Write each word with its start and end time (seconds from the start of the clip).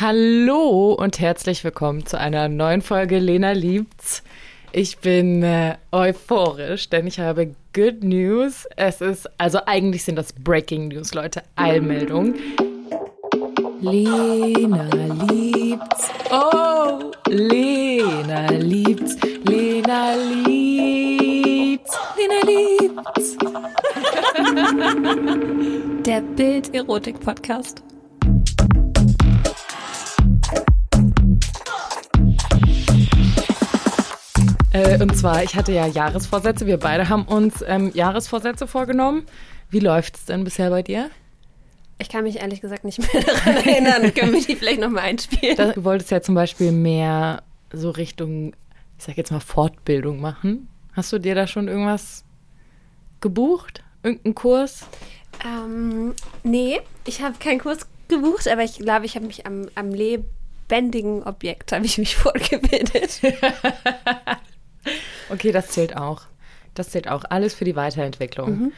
Hallo 0.00 0.92
und 0.92 1.20
herzlich 1.20 1.62
willkommen 1.62 2.04
zu 2.04 2.18
einer 2.18 2.48
neuen 2.48 2.82
Folge 2.82 3.20
Lena 3.20 3.52
liebt's. 3.52 4.24
Ich 4.72 4.98
bin 4.98 5.44
äh, 5.44 5.76
euphorisch, 5.92 6.90
denn 6.90 7.06
ich 7.06 7.20
habe 7.20 7.54
Good 7.72 8.02
News. 8.02 8.66
Es 8.74 9.00
ist, 9.00 9.30
also 9.38 9.60
eigentlich 9.66 10.02
sind 10.02 10.16
das 10.16 10.32
Breaking 10.32 10.88
News, 10.88 11.14
Leute, 11.14 11.44
Eilmeldung. 11.54 12.34
Lena 13.82 14.88
liebt's. 15.30 16.10
Oh, 16.32 17.12
Lena 17.28 18.50
liebt's. 18.50 19.16
Lena 19.44 20.14
liebt's. 20.44 21.96
Lena 22.16 22.40
liebt's. 22.44 23.36
Der 26.04 26.20
Bild-Erotik-Podcast. 26.20 27.84
Äh, 34.74 35.00
und 35.00 35.16
zwar, 35.16 35.44
ich 35.44 35.54
hatte 35.54 35.70
ja 35.70 35.86
Jahresvorsätze. 35.86 36.66
Wir 36.66 36.78
beide 36.78 37.08
haben 37.08 37.26
uns 37.26 37.64
ähm, 37.64 37.92
Jahresvorsätze 37.94 38.66
vorgenommen. 38.66 39.24
Wie 39.70 39.78
läuft 39.78 40.16
es 40.16 40.24
denn 40.24 40.42
bisher 40.42 40.68
bei 40.68 40.82
dir? 40.82 41.10
Ich 41.98 42.08
kann 42.08 42.24
mich 42.24 42.40
ehrlich 42.40 42.60
gesagt 42.60 42.82
nicht 42.82 42.98
mehr 42.98 43.22
daran 43.24 43.56
erinnern. 43.56 44.12
Können 44.12 44.32
wir 44.32 44.42
die 44.42 44.56
vielleicht 44.56 44.80
nochmal 44.80 45.04
einspielen? 45.04 45.56
Das, 45.56 45.76
du 45.76 45.84
wolltest 45.84 46.10
ja 46.10 46.22
zum 46.22 46.34
Beispiel 46.34 46.72
mehr 46.72 47.44
so 47.72 47.90
Richtung, 47.90 48.48
ich 48.98 49.04
sag 49.04 49.16
jetzt 49.16 49.30
mal, 49.30 49.38
Fortbildung 49.38 50.20
machen. 50.20 50.66
Hast 50.92 51.12
du 51.12 51.20
dir 51.20 51.36
da 51.36 51.46
schon 51.46 51.68
irgendwas 51.68 52.24
gebucht? 53.20 53.84
Irgendeinen 54.02 54.34
Kurs? 54.34 54.86
Ähm, 55.44 56.14
nee, 56.42 56.80
ich 57.06 57.22
habe 57.22 57.36
keinen 57.38 57.60
Kurs 57.60 57.86
gebucht, 58.08 58.48
aber 58.48 58.64
ich 58.64 58.78
glaube, 58.80 59.06
ich 59.06 59.14
habe 59.14 59.26
mich 59.26 59.46
am, 59.46 59.68
am 59.76 59.90
lebendigen 59.90 61.22
Objekt 61.22 61.70
habe 61.70 61.86
ich 61.86 61.96
mich 61.96 62.16
fortgebildet. 62.16 63.20
Okay, 65.30 65.52
das 65.52 65.68
zählt 65.68 65.96
auch. 65.96 66.22
Das 66.74 66.90
zählt 66.90 67.08
auch. 67.08 67.24
Alles 67.28 67.54
für 67.54 67.64
die 67.64 67.76
Weiterentwicklung. 67.76 68.72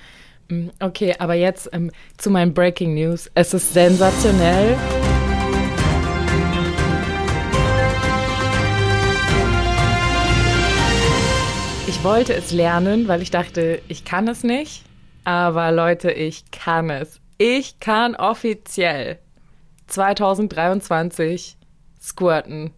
Mhm. 0.49 0.71
Okay, 0.79 1.15
aber 1.19 1.35
jetzt 1.35 1.71
ähm, 1.73 1.91
zu 2.19 2.31
meinen 2.31 2.55
Breaking 2.55 2.95
News. 2.95 3.31
Es 3.35 3.53
ist 3.53 3.73
sensationell. 3.73 4.77
Ich 11.89 12.05
wollte 12.05 12.35
es 12.35 12.53
lernen, 12.53 13.09
weil 13.09 13.23
ich 13.23 13.31
dachte, 13.31 13.81
ich 13.89 14.05
kann 14.05 14.29
es 14.29 14.45
nicht. 14.45 14.85
Aber 15.25 15.73
Leute, 15.73 16.13
ich 16.13 16.51
kann 16.53 16.91
es. 16.91 17.21
Ich 17.39 17.81
kann 17.81 18.15
offiziell 18.15 19.19
2023 19.89 21.57
squirten. 22.01 22.71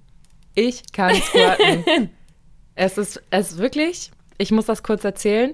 Ich 0.54 0.90
kann 0.92 1.14
squirten. 1.14 2.10
Es 2.78 2.96
ist, 2.96 3.20
es 3.30 3.58
wirklich, 3.58 4.12
ich 4.38 4.52
muss 4.52 4.66
das 4.66 4.84
kurz 4.84 5.02
erzählen. 5.02 5.52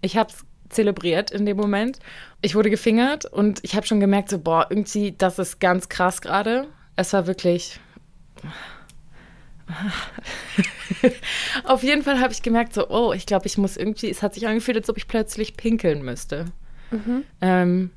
Ich 0.00 0.16
habe 0.16 0.30
es 0.30 0.46
zelebriert 0.70 1.30
in 1.30 1.44
dem 1.44 1.58
Moment. 1.58 1.98
Ich 2.40 2.54
wurde 2.54 2.70
gefingert 2.70 3.26
und 3.26 3.60
ich 3.62 3.76
habe 3.76 3.86
schon 3.86 4.00
gemerkt, 4.00 4.30
so, 4.30 4.38
boah, 4.38 4.66
irgendwie, 4.70 5.12
das 5.12 5.38
ist 5.38 5.60
ganz 5.60 5.90
krass 5.90 6.22
gerade. 6.22 6.66
Es 6.96 7.12
war 7.12 7.26
wirklich. 7.26 7.78
Auf 11.64 11.82
jeden 11.82 12.02
Fall 12.02 12.20
habe 12.20 12.32
ich 12.32 12.40
gemerkt, 12.40 12.72
so, 12.72 12.88
oh, 12.88 13.12
ich 13.12 13.26
glaube, 13.26 13.46
ich 13.46 13.58
muss 13.58 13.76
irgendwie, 13.76 14.08
es 14.08 14.22
hat 14.22 14.32
sich 14.32 14.46
angefühlt, 14.48 14.78
als 14.78 14.88
ob 14.88 14.96
ich 14.96 15.08
plötzlich 15.08 15.58
pinkeln 15.58 16.02
müsste. 16.02 16.46
Mhm. 16.90 17.24
Ähm, 17.42 17.90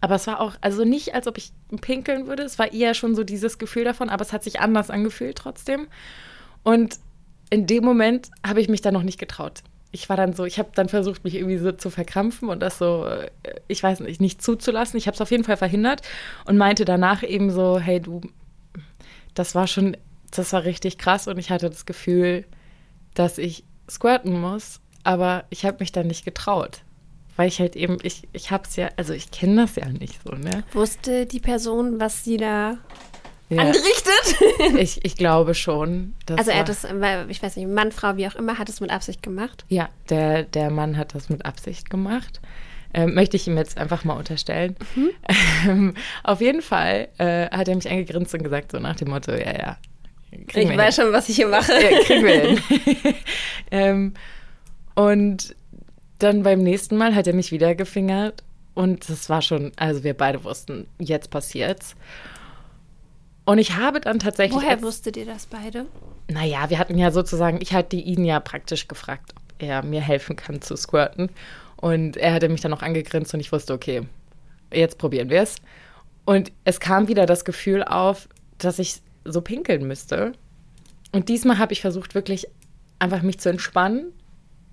aber 0.00 0.16
es 0.16 0.26
war 0.26 0.40
auch, 0.40 0.56
also 0.60 0.84
nicht, 0.84 1.14
als 1.14 1.28
ob 1.28 1.38
ich 1.38 1.52
pinkeln 1.80 2.26
würde, 2.26 2.42
es 2.42 2.58
war 2.58 2.72
eher 2.72 2.94
schon 2.94 3.14
so 3.14 3.22
dieses 3.22 3.58
Gefühl 3.58 3.84
davon, 3.84 4.08
aber 4.08 4.22
es 4.22 4.32
hat 4.32 4.42
sich 4.42 4.58
anders 4.58 4.90
angefühlt 4.90 5.38
trotzdem. 5.38 5.86
Und 6.64 6.98
in 7.50 7.66
dem 7.66 7.84
Moment 7.84 8.30
habe 8.46 8.60
ich 8.60 8.68
mich 8.68 8.80
dann 8.82 8.94
noch 8.94 9.02
nicht 9.02 9.18
getraut. 9.18 9.62
Ich 9.92 10.08
war 10.08 10.16
dann 10.16 10.32
so, 10.32 10.44
ich 10.44 10.58
habe 10.58 10.70
dann 10.74 10.88
versucht, 10.88 11.24
mich 11.24 11.36
irgendwie 11.36 11.58
so 11.58 11.72
zu 11.72 11.90
verkrampfen 11.90 12.48
und 12.48 12.60
das 12.60 12.78
so, 12.78 13.06
äh, 13.06 13.30
ich 13.68 13.82
weiß 13.82 14.00
nicht, 14.00 14.20
nicht 14.20 14.42
zuzulassen. 14.42 14.98
Ich 14.98 15.06
habe 15.06 15.14
es 15.14 15.20
auf 15.20 15.30
jeden 15.30 15.44
Fall 15.44 15.56
verhindert 15.56 16.02
und 16.44 16.58
meinte 16.58 16.84
danach 16.84 17.22
eben 17.22 17.50
so, 17.50 17.78
hey 17.78 18.00
du, 18.00 18.20
das 19.34 19.54
war 19.54 19.66
schon, 19.66 19.96
das 20.30 20.52
war 20.52 20.64
richtig 20.64 20.98
krass 20.98 21.28
und 21.28 21.38
ich 21.38 21.50
hatte 21.50 21.70
das 21.70 21.86
Gefühl, 21.86 22.44
dass 23.14 23.38
ich 23.38 23.64
squirten 23.88 24.38
muss, 24.38 24.80
aber 25.04 25.44
ich 25.50 25.64
habe 25.64 25.78
mich 25.80 25.92
dann 25.92 26.08
nicht 26.08 26.24
getraut. 26.24 26.82
Weil 27.36 27.48
ich 27.48 27.60
halt 27.60 27.76
eben, 27.76 27.98
ich, 28.02 28.26
ich 28.32 28.50
habe 28.50 28.64
es 28.66 28.76
ja, 28.76 28.88
also 28.96 29.12
ich 29.12 29.30
kenne 29.30 29.62
das 29.62 29.76
ja 29.76 29.88
nicht 29.88 30.20
so, 30.24 30.32
ne? 30.34 30.64
Wusste 30.72 31.26
die 31.26 31.40
Person, 31.40 32.00
was 32.00 32.24
sie 32.24 32.38
da 32.38 32.78
ja. 33.48 33.62
angerichtet? 33.62 34.36
ich, 34.78 35.04
ich 35.04 35.16
glaube 35.16 35.54
schon. 35.54 36.14
also 36.36 36.50
er 36.50 36.60
hat 36.60 36.68
es, 36.68 36.84
ich 37.28 37.42
weiß 37.42 37.56
nicht, 37.56 37.68
Mann, 37.68 37.92
Frau, 37.92 38.16
wie 38.16 38.26
auch 38.26 38.34
immer, 38.34 38.58
hat 38.58 38.68
es 38.68 38.80
mit 38.80 38.90
Absicht 38.90 39.22
gemacht? 39.22 39.64
Ja, 39.68 39.88
der, 40.08 40.44
der 40.44 40.70
Mann 40.70 40.96
hat 40.96 41.14
das 41.14 41.28
mit 41.28 41.44
Absicht 41.44 41.90
gemacht. 41.90 42.40
Ähm, 42.94 43.14
möchte 43.14 43.36
ich 43.36 43.46
ihm 43.46 43.56
jetzt 43.56 43.76
einfach 43.78 44.04
mal 44.04 44.14
unterstellen. 44.14 44.76
Mhm. 44.94 45.10
Ähm, 45.66 45.94
auf 46.22 46.40
jeden 46.40 46.62
Fall 46.62 47.08
äh, 47.18 47.48
hat 47.50 47.66
er 47.66 47.74
mich 47.74 47.90
angegrinst 47.90 48.32
und 48.34 48.44
gesagt, 48.44 48.70
so 48.72 48.78
nach 48.78 48.94
dem 48.94 49.08
Motto, 49.08 49.32
ja, 49.32 49.52
ja. 49.52 49.76
Ich 50.30 50.54
weiß 50.54 50.96
hin. 50.96 51.04
schon, 51.04 51.12
was 51.12 51.28
ich 51.28 51.36
hier 51.36 51.48
mache. 51.48 51.72
Ja, 51.72 51.98
kriegen 52.04 52.24
wir 52.24 52.40
hin. 52.40 53.14
ähm, 53.70 54.14
und 54.94 55.56
dann 56.18 56.42
beim 56.42 56.62
nächsten 56.62 56.96
Mal 56.96 57.14
hat 57.14 57.26
er 57.26 57.34
mich 57.34 57.52
wieder 57.52 57.74
gefingert 57.74 58.44
und 58.74 59.08
das 59.08 59.28
war 59.28 59.42
schon, 59.42 59.72
also 59.76 60.04
wir 60.04 60.14
beide 60.14 60.44
wussten, 60.44 60.86
jetzt 60.98 61.30
passiert's. 61.30 61.96
Und 63.46 63.58
ich 63.58 63.76
habe 63.76 64.00
dann 64.00 64.18
tatsächlich. 64.18 64.60
Woher 64.60 64.82
wusstet 64.82 65.16
ihr 65.16 65.24
das 65.24 65.46
beide? 65.46 65.86
Naja, 66.28 66.68
wir 66.68 66.78
hatten 66.78 66.98
ja 66.98 67.10
sozusagen, 67.12 67.60
ich 67.62 67.72
hatte 67.72 67.96
ihn 67.96 68.24
ja 68.24 68.40
praktisch 68.40 68.88
gefragt, 68.88 69.32
ob 69.36 69.62
er 69.62 69.82
mir 69.84 70.02
helfen 70.02 70.36
kann 70.36 70.60
zu 70.60 70.76
squirten. 70.76 71.30
Und 71.76 72.16
er 72.16 72.34
hatte 72.34 72.48
mich 72.48 72.60
dann 72.60 72.72
noch 72.72 72.82
angegrinst 72.82 73.32
und 73.32 73.40
ich 73.40 73.52
wusste, 73.52 73.72
okay, 73.72 74.02
jetzt 74.72 74.98
probieren 74.98 75.30
wir 75.30 75.42
es. 75.42 75.56
Und 76.24 76.50
es 76.64 76.80
kam 76.80 77.06
wieder 77.08 77.24
das 77.24 77.44
Gefühl 77.44 77.84
auf, 77.84 78.28
dass 78.58 78.80
ich 78.80 79.00
so 79.24 79.40
pinkeln 79.40 79.86
müsste. 79.86 80.32
Und 81.12 81.28
diesmal 81.28 81.58
habe 81.58 81.72
ich 81.72 81.80
versucht, 81.80 82.14
wirklich 82.14 82.48
einfach 82.98 83.22
mich 83.22 83.38
zu 83.38 83.48
entspannen 83.48 84.12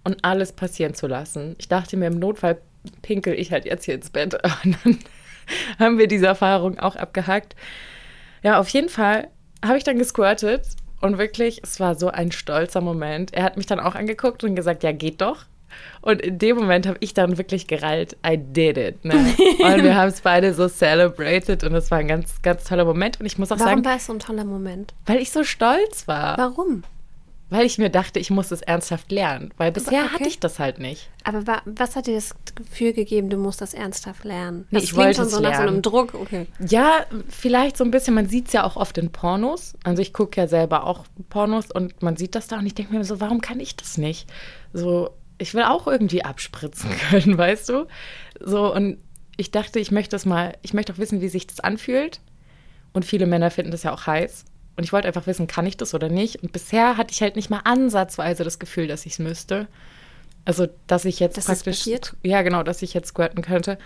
und 0.03 0.25
alles 0.25 0.51
passieren 0.51 0.95
zu 0.95 1.05
lassen. 1.05 1.55
Ich 1.59 1.67
dachte 1.67 1.95
mir, 1.95 2.07
im 2.07 2.17
Notfall 2.17 2.59
pinkel 3.03 3.34
ich 3.34 3.51
halt 3.51 3.66
jetzt 3.66 3.85
hier 3.85 3.94
ins 3.95 4.09
Bett. 4.09 4.34
Und 4.63 4.78
dann 4.84 5.00
haben 5.79 5.97
wir 5.97 6.07
diese 6.07 6.25
Erfahrung 6.25 6.79
auch 6.79 6.95
abgehakt. 6.95 7.55
Ja, 8.44 8.59
auf 8.59 8.70
jeden 8.70 8.90
Fall 8.90 9.30
habe 9.66 9.78
ich 9.78 9.84
dann 9.84 9.98
gesquirtet 9.98 10.62
und 11.02 11.18
wirklich, 11.18 11.62
es 11.64 11.80
war 11.80 11.96
so 11.96 12.09
ein 12.09 12.31
stolzer 12.31 12.81
Moment. 12.81 13.34
Er 13.34 13.44
hat 13.44 13.58
mich 13.58 13.66
dann 13.66 13.80
auch 13.80 13.96
angeguckt 13.96 14.44
und 14.44 14.56
gesagt, 14.56 14.84
ja, 14.84 14.92
geht 14.92 15.22
doch. 15.22 15.46
Und 16.02 16.22
in 16.22 16.38
dem 16.38 16.58
Moment 16.58 16.86
habe 16.86 16.98
ich 17.00 17.14
dann 17.14 17.38
wirklich 17.38 17.68
gerallt, 17.68 18.16
I 18.26 18.38
did 18.38 18.78
it. 18.78 19.03
Ne? 19.06 19.14
Und 19.59 19.84
wir 19.84 19.96
haben 19.96 20.09
es 20.09 20.22
beide 20.22 20.53
so 20.53 20.68
celebrated 20.68 21.64
und 21.64 21.74
es 21.74 21.90
war 21.90 21.98
ein 21.98 22.08
ganz, 22.08 22.42
ganz 22.44 22.66
toller 22.66 22.86
Moment. 22.86 23.20
Und 23.20 23.26
ich 23.26 23.40
muss 23.40 23.52
auch 23.52 23.58
Warum 23.58 23.70
sagen. 23.70 23.84
Warum 23.84 23.92
war 23.92 23.98
es 23.98 24.06
so 24.06 24.14
ein 24.14 24.20
toller 24.20 24.46
Moment? 24.46 24.94
Weil 25.08 25.18
ich 25.18 25.32
so 25.32 25.44
stolz 25.44 26.08
war. 26.08 26.38
Warum? 26.38 26.84
Weil 27.53 27.68
ich 27.68 27.78
mir 27.78 27.91
dachte, 27.91 28.19
ich 28.19 28.31
muss 28.31 28.50
es 28.50 28.64
ernsthaft 28.64 29.12
lernen, 29.12 29.53
weil 29.58 29.72
bisher 29.72 30.06
okay. 30.06 30.14
hatte 30.16 30.28
ich 30.28 30.40
das 30.40 30.58
halt 30.58 30.80
nicht. 30.80 31.08
Aber 31.24 31.62
was 31.66 31.96
hat 31.96 32.08
dir 32.08 32.16
das 32.16 32.34
Gefühl 32.56 32.94
gegeben, 32.94 33.30
du 33.30 33.38
musst 33.38 33.62
das 33.62 33.75
ernsthaft 33.75 34.24
lernen? 34.24 34.66
Nee, 34.72 34.80
das 34.80 34.86
ich 34.86 34.96
wollte 34.96 35.18
schon 35.18 35.30
so 35.30 35.40
lernen. 35.40 35.52
nach 35.52 35.62
so 35.62 35.68
einem 35.68 35.81
Druck, 35.84 36.16
okay. 36.16 36.47
Ja, 36.68 37.06
vielleicht 37.30 37.78
so 37.78 37.84
ein 37.84 37.91
bisschen, 37.91 38.16
man 38.16 38.28
sieht 38.28 38.47
es 38.47 38.53
ja 38.53 38.64
auch 38.64 38.75
oft 38.75 38.97
in 38.97 39.12
Pornos. 39.12 39.75
Also 39.84 40.02
ich 40.02 40.14
gucke 40.14 40.41
ja 40.41 40.47
selber 40.47 40.88
auch 40.88 41.06
Pornos 41.30 41.69
und 41.69 42.02
man 42.02 42.18
sieht 42.18 42.34
das 42.34 42.47
da 42.47 42.58
und 42.58 42.66
ich 42.66 42.74
denke 42.74 42.91
mir 42.91 43.03
so, 43.03 43.22
warum 43.22 43.40
kann 43.40 43.59
ich 43.59 43.75
das 43.75 44.00
nicht? 44.00 44.28
So, 44.74 45.12
ich 45.38 45.53
will 45.53 45.62
auch 45.62 45.85
irgendwie 45.85 46.25
abspritzen 46.25 46.90
können, 47.12 47.38
weißt 47.38 47.70
du? 47.70 47.85
So, 48.40 48.74
und 48.74 48.97
ich 49.38 49.52
dachte, 49.52 49.80
ich 49.80 49.91
möchte 49.91 50.16
das 50.16 50.25
mal, 50.25 50.58
ich 50.64 50.74
möchte 50.74 50.91
auch 50.91 50.97
wissen, 50.97 51.22
wie 51.22 51.30
sich 51.30 51.46
das 51.46 51.59
anfühlt. 51.59 52.20
Und 52.94 53.06
viele 53.06 53.28
Männer 53.28 53.52
finden 53.52 53.70
das 53.70 53.84
ja 53.84 53.94
auch 53.94 54.08
heiß. 54.08 54.46
Und 54.75 54.84
ich 54.84 54.93
wollte 54.93 55.08
einfach 55.08 55.28
wissen, 55.28 55.47
kann 55.47 55.67
ich 55.67 55.78
das 55.78 55.93
oder 55.93 56.09
nicht? 56.09 56.41
Und 56.41 56.52
bisher 56.52 56.97
hatte 56.97 57.11
ich 57.11 57.22
halt 57.22 57.35
nicht 57.35 57.49
mal 57.49 57.61
ansatzweise 57.64 58.43
das 58.43 58.59
Gefühl, 58.59 58.87
dass 58.87 59.05
ich 59.05 59.14
es 59.14 59.20
müsste. 59.20 59.67
Also, 60.46 60.67
dass 60.87 61.05
ich 61.05 61.20
jetzt 61.20 61.37
das 61.37 61.46
praktisch. 61.46 61.87
Ja, 62.23 62.41
genau, 62.41 62.64
dass 62.64 62.81
ich 62.81 62.93
jetzt 62.93 63.09
squirten 63.09 63.43
könnte. 63.43 63.78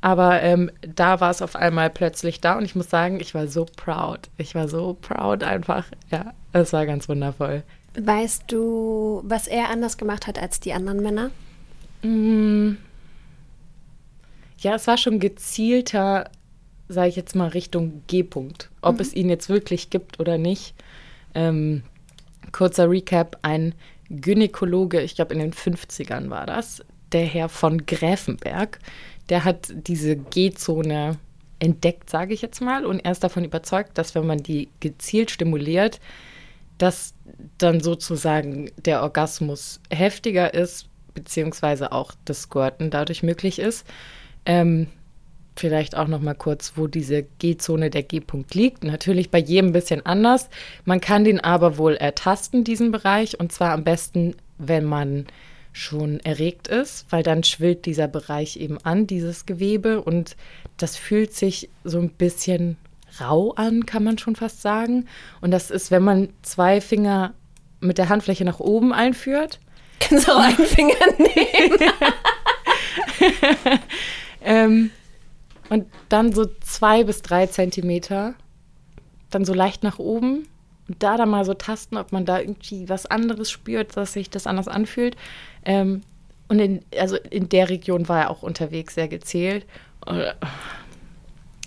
Aber 0.00 0.42
ähm, 0.42 0.70
da 0.80 1.20
war 1.20 1.30
es 1.30 1.42
auf 1.42 1.56
einmal 1.56 1.90
plötzlich 1.90 2.40
da 2.40 2.56
und 2.56 2.64
ich 2.64 2.74
muss 2.74 2.88
sagen, 2.88 3.20
ich 3.20 3.34
war 3.34 3.48
so 3.48 3.66
proud. 3.76 4.30
Ich 4.38 4.54
war 4.54 4.66
so 4.66 4.96
proud 5.00 5.44
einfach. 5.44 5.84
Ja, 6.10 6.32
es 6.52 6.72
war 6.72 6.86
ganz 6.86 7.08
wundervoll. 7.08 7.62
Weißt 7.98 8.44
du, 8.46 9.22
was 9.24 9.46
er 9.46 9.68
anders 9.68 9.98
gemacht 9.98 10.26
hat 10.26 10.38
als 10.38 10.60
die 10.60 10.72
anderen 10.72 11.02
Männer? 11.02 11.30
Mm. 12.02 12.76
Ja, 14.58 14.74
es 14.74 14.86
war 14.86 14.96
schon 14.96 15.20
gezielter 15.20 16.30
sage 16.90 17.08
ich 17.08 17.16
jetzt 17.16 17.34
mal, 17.34 17.48
Richtung 17.48 18.02
G-Punkt. 18.06 18.70
Ob 18.82 18.96
mhm. 18.96 19.00
es 19.00 19.14
ihn 19.14 19.28
jetzt 19.28 19.48
wirklich 19.48 19.90
gibt 19.90 20.20
oder 20.20 20.38
nicht. 20.38 20.74
Ähm, 21.34 21.82
kurzer 22.52 22.90
Recap: 22.90 23.38
Ein 23.42 23.74
Gynäkologe, 24.10 25.00
ich 25.00 25.14
glaube 25.14 25.34
in 25.34 25.40
den 25.40 25.52
50ern 25.52 26.30
war 26.30 26.46
das, 26.46 26.84
der 27.12 27.24
Herr 27.24 27.48
von 27.48 27.86
Gräfenberg, 27.86 28.78
der 29.28 29.44
hat 29.44 29.72
diese 29.72 30.16
G-Zone 30.16 31.18
entdeckt, 31.60 32.10
sage 32.10 32.34
ich 32.34 32.42
jetzt 32.42 32.60
mal, 32.60 32.84
und 32.84 33.00
er 33.00 33.12
ist 33.12 33.22
davon 33.22 33.44
überzeugt, 33.44 33.96
dass 33.98 34.14
wenn 34.14 34.26
man 34.26 34.38
die 34.38 34.68
gezielt 34.80 35.30
stimuliert, 35.30 36.00
dass 36.78 37.14
dann 37.58 37.80
sozusagen 37.80 38.70
der 38.78 39.02
Orgasmus 39.02 39.80
heftiger 39.90 40.54
ist, 40.54 40.88
beziehungsweise 41.14 41.92
auch 41.92 42.12
das 42.24 42.42
Squirten 42.42 42.90
dadurch 42.90 43.22
möglich 43.22 43.58
ist. 43.58 43.86
Ähm, 44.46 44.86
vielleicht 45.60 45.96
auch 45.96 46.08
noch 46.08 46.20
mal 46.20 46.34
kurz, 46.34 46.72
wo 46.76 46.86
diese 46.86 47.22
G-Zone 47.38 47.90
der 47.90 48.02
G-Punkt 48.02 48.54
liegt. 48.54 48.82
Natürlich 48.82 49.30
bei 49.30 49.38
jedem 49.38 49.70
ein 49.70 49.72
bisschen 49.72 50.04
anders. 50.04 50.48
Man 50.84 51.00
kann 51.00 51.24
den 51.24 51.38
aber 51.38 51.76
wohl 51.76 51.94
ertasten, 51.96 52.64
diesen 52.64 52.90
Bereich, 52.90 53.38
und 53.38 53.52
zwar 53.52 53.72
am 53.72 53.84
besten, 53.84 54.34
wenn 54.58 54.84
man 54.84 55.26
schon 55.72 56.18
erregt 56.20 56.66
ist, 56.66 57.06
weil 57.10 57.22
dann 57.22 57.44
schwillt 57.44 57.84
dieser 57.84 58.08
Bereich 58.08 58.56
eben 58.56 58.78
an, 58.78 59.06
dieses 59.06 59.46
Gewebe, 59.46 60.00
und 60.00 60.36
das 60.78 60.96
fühlt 60.96 61.34
sich 61.34 61.68
so 61.84 62.00
ein 62.00 62.10
bisschen 62.10 62.76
rau 63.20 63.52
an, 63.52 63.86
kann 63.86 64.02
man 64.02 64.18
schon 64.18 64.36
fast 64.36 64.62
sagen. 64.62 65.06
Und 65.40 65.50
das 65.50 65.70
ist, 65.70 65.90
wenn 65.90 66.02
man 66.02 66.30
zwei 66.42 66.80
Finger 66.80 67.34
mit 67.80 67.98
der 67.98 68.08
Handfläche 68.08 68.44
nach 68.44 68.60
oben 68.60 68.92
einführt. 68.92 69.60
Kannst 70.00 70.26
du 70.26 70.32
auch 70.32 70.40
einen 70.40 70.56
Finger 70.56 70.94
nehmen. 71.18 71.78
ähm, 74.42 74.90
und 75.70 75.86
dann 76.08 76.32
so 76.32 76.46
zwei 76.60 77.04
bis 77.04 77.22
drei 77.22 77.46
Zentimeter, 77.46 78.34
dann 79.30 79.44
so 79.44 79.54
leicht 79.54 79.82
nach 79.82 79.98
oben. 79.98 80.48
Und 80.88 81.02
da 81.02 81.16
dann 81.16 81.30
mal 81.30 81.44
so 81.44 81.54
tasten, 81.54 81.96
ob 81.96 82.10
man 82.10 82.26
da 82.26 82.40
irgendwie 82.40 82.88
was 82.88 83.06
anderes 83.06 83.50
spürt, 83.50 83.96
dass 83.96 84.12
sich 84.12 84.28
das 84.28 84.48
anders 84.48 84.66
anfühlt. 84.66 85.16
Ähm, 85.64 86.02
und 86.48 86.58
in, 86.58 86.84
also 86.98 87.16
in 87.16 87.48
der 87.48 87.68
Region 87.68 88.08
war 88.08 88.22
er 88.22 88.30
auch 88.30 88.42
unterwegs, 88.42 88.96
sehr 88.96 89.06
gezählt. 89.06 89.64
Äh, 90.06 90.32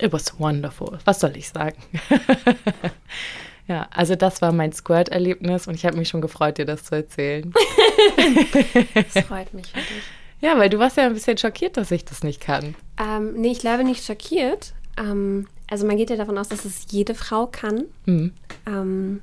it 0.01 0.11
was 0.11 0.37
wonderful. 0.37 0.99
Was 1.05 1.21
soll 1.21 1.37
ich 1.37 1.47
sagen? 1.47 1.81
ja, 3.69 3.87
also 3.91 4.15
das 4.15 4.41
war 4.41 4.51
mein 4.51 4.73
Squirt-Erlebnis 4.73 5.67
und 5.67 5.75
ich 5.75 5.85
habe 5.85 5.95
mich 5.95 6.09
schon 6.09 6.19
gefreut, 6.19 6.57
dir 6.57 6.65
das 6.65 6.83
zu 6.83 6.95
erzählen. 6.95 7.53
das 8.93 9.23
freut 9.25 9.53
mich 9.53 9.67
für 9.67 9.79
dich. 9.79 10.03
Ja, 10.43 10.57
weil 10.59 10.69
du 10.69 10.77
warst 10.77 10.97
ja 10.97 11.05
ein 11.05 11.13
bisschen 11.13 11.37
schockiert, 11.37 11.77
dass 11.77 11.89
ich 11.89 12.03
das 12.03 12.21
nicht 12.21 12.41
kann. 12.41 12.75
Ähm, 12.99 13.33
nee, 13.35 13.51
ich 13.53 13.59
glaube 13.59 13.85
nicht 13.85 14.03
schockiert. 14.03 14.73
Ähm, 14.97 15.47
also 15.69 15.87
man 15.87 15.95
geht 15.95 16.09
ja 16.09 16.17
davon 16.17 16.37
aus, 16.37 16.49
dass 16.49 16.65
es 16.65 16.87
jede 16.89 17.15
Frau 17.15 17.47
kann. 17.47 17.85
Mhm. 18.05 18.33
Ähm, 18.65 19.21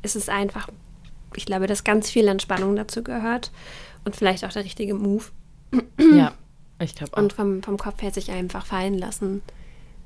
es 0.00 0.16
ist 0.16 0.30
einfach, 0.30 0.68
ich 1.36 1.44
glaube, 1.44 1.66
dass 1.66 1.84
ganz 1.84 2.10
viel 2.10 2.26
Entspannung 2.28 2.76
dazu 2.76 3.04
gehört 3.04 3.52
und 4.06 4.16
vielleicht 4.16 4.42
auch 4.44 4.52
der 4.52 4.64
richtige 4.64 4.94
Move. 4.94 5.24
Ja, 6.16 6.32
ich 6.78 6.94
glaube 6.94 7.12
auch. 7.12 7.18
Und 7.18 7.34
vom, 7.34 7.62
vom 7.62 7.76
Kopf 7.76 8.00
her 8.00 8.10
sich 8.10 8.30
einfach 8.30 8.64
fallen 8.64 8.94
lassen. 8.96 9.42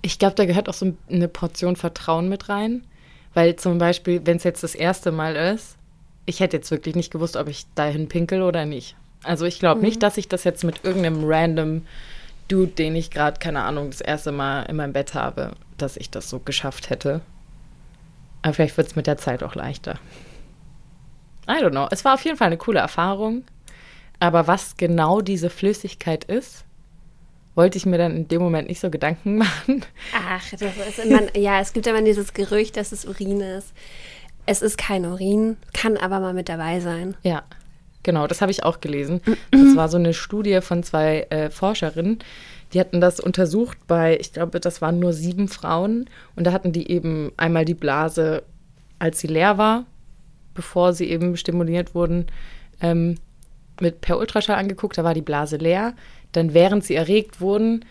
Ich 0.02 0.18
glaube, 0.18 0.34
da 0.34 0.44
gehört 0.44 0.68
auch 0.68 0.74
so 0.74 0.92
eine 1.08 1.28
Portion 1.28 1.76
Vertrauen 1.76 2.28
mit 2.28 2.48
rein. 2.48 2.84
Weil 3.34 3.54
zum 3.56 3.78
Beispiel, 3.78 4.22
wenn 4.24 4.38
es 4.38 4.44
jetzt 4.44 4.64
das 4.64 4.74
erste 4.74 5.12
Mal 5.12 5.36
ist, 5.36 5.76
ich 6.26 6.40
hätte 6.40 6.56
jetzt 6.56 6.70
wirklich 6.72 6.96
nicht 6.96 7.12
gewusst, 7.12 7.36
ob 7.36 7.46
ich 7.46 7.66
dahin 7.76 8.08
pinkel 8.08 8.42
oder 8.42 8.64
nicht. 8.64 8.96
Also 9.22 9.44
ich 9.46 9.58
glaube 9.58 9.80
mhm. 9.80 9.86
nicht, 9.86 10.02
dass 10.02 10.16
ich 10.16 10.28
das 10.28 10.44
jetzt 10.44 10.64
mit 10.64 10.84
irgendeinem 10.84 11.24
random 11.24 11.86
Dude, 12.48 12.72
den 12.72 12.96
ich 12.96 13.10
gerade, 13.10 13.38
keine 13.38 13.62
Ahnung, 13.62 13.90
das 13.90 14.00
erste 14.00 14.32
Mal 14.32 14.62
in 14.62 14.76
meinem 14.76 14.92
Bett 14.92 15.14
habe, 15.14 15.52
dass 15.76 15.96
ich 15.96 16.10
das 16.10 16.30
so 16.30 16.38
geschafft 16.38 16.88
hätte. 16.90 17.20
Aber 18.42 18.54
vielleicht 18.54 18.76
wird 18.76 18.88
es 18.88 18.96
mit 18.96 19.06
der 19.06 19.18
Zeit 19.18 19.42
auch 19.42 19.54
leichter. 19.54 19.98
I 21.48 21.62
don't 21.62 21.70
know. 21.70 21.88
Es 21.90 22.04
war 22.04 22.14
auf 22.14 22.24
jeden 22.24 22.36
Fall 22.36 22.46
eine 22.46 22.56
coole 22.56 22.80
Erfahrung. 22.80 23.44
Aber 24.20 24.46
was 24.46 24.76
genau 24.76 25.20
diese 25.20 25.50
Flüssigkeit 25.50 26.24
ist, 26.24 26.64
wollte 27.54 27.78
ich 27.78 27.86
mir 27.86 27.98
dann 27.98 28.16
in 28.16 28.28
dem 28.28 28.40
Moment 28.40 28.68
nicht 28.68 28.80
so 28.80 28.90
Gedanken 28.90 29.38
machen. 29.38 29.84
Ach, 30.14 30.50
das 30.50 30.62
ist 30.62 30.98
immer, 31.00 31.36
ja, 31.36 31.60
es 31.60 31.72
gibt 31.72 31.86
immer 31.86 32.02
dieses 32.02 32.32
Gerücht, 32.32 32.76
dass 32.76 32.92
es 32.92 33.04
Urin 33.04 33.40
ist. 33.40 33.72
Es 34.46 34.62
ist 34.62 34.78
kein 34.78 35.04
Urin, 35.04 35.56
kann 35.74 35.96
aber 35.96 36.20
mal 36.20 36.32
mit 36.32 36.48
dabei 36.48 36.80
sein. 36.80 37.16
Ja. 37.22 37.42
Genau, 38.02 38.26
das 38.26 38.40
habe 38.40 38.50
ich 38.50 38.64
auch 38.64 38.80
gelesen. 38.80 39.20
Das 39.50 39.76
war 39.76 39.88
so 39.88 39.96
eine 39.96 40.14
Studie 40.14 40.60
von 40.60 40.82
zwei 40.82 41.26
äh, 41.30 41.50
Forscherinnen. 41.50 42.18
Die 42.72 42.80
hatten 42.80 43.00
das 43.00 43.20
untersucht 43.20 43.78
bei, 43.86 44.18
ich 44.18 44.32
glaube, 44.32 44.60
das 44.60 44.82
waren 44.82 44.98
nur 44.98 45.12
sieben 45.12 45.48
Frauen. 45.48 46.08
Und 46.36 46.46
da 46.46 46.52
hatten 46.52 46.72
die 46.72 46.90
eben 46.90 47.32
einmal 47.36 47.64
die 47.64 47.74
Blase, 47.74 48.42
als 48.98 49.20
sie 49.20 49.26
leer 49.26 49.58
war, 49.58 49.86
bevor 50.54 50.92
sie 50.92 51.08
eben 51.08 51.36
stimuliert 51.36 51.94
wurden, 51.94 52.26
ähm, 52.80 53.16
mit 53.80 54.00
per 54.00 54.18
Ultraschall 54.18 54.56
angeguckt. 54.56 54.98
Da 54.98 55.04
war 55.04 55.14
die 55.14 55.22
Blase 55.22 55.56
leer. 55.56 55.94
Dann, 56.32 56.52
während 56.52 56.84
sie 56.84 56.94
erregt 56.94 57.40
wurden, 57.40 57.84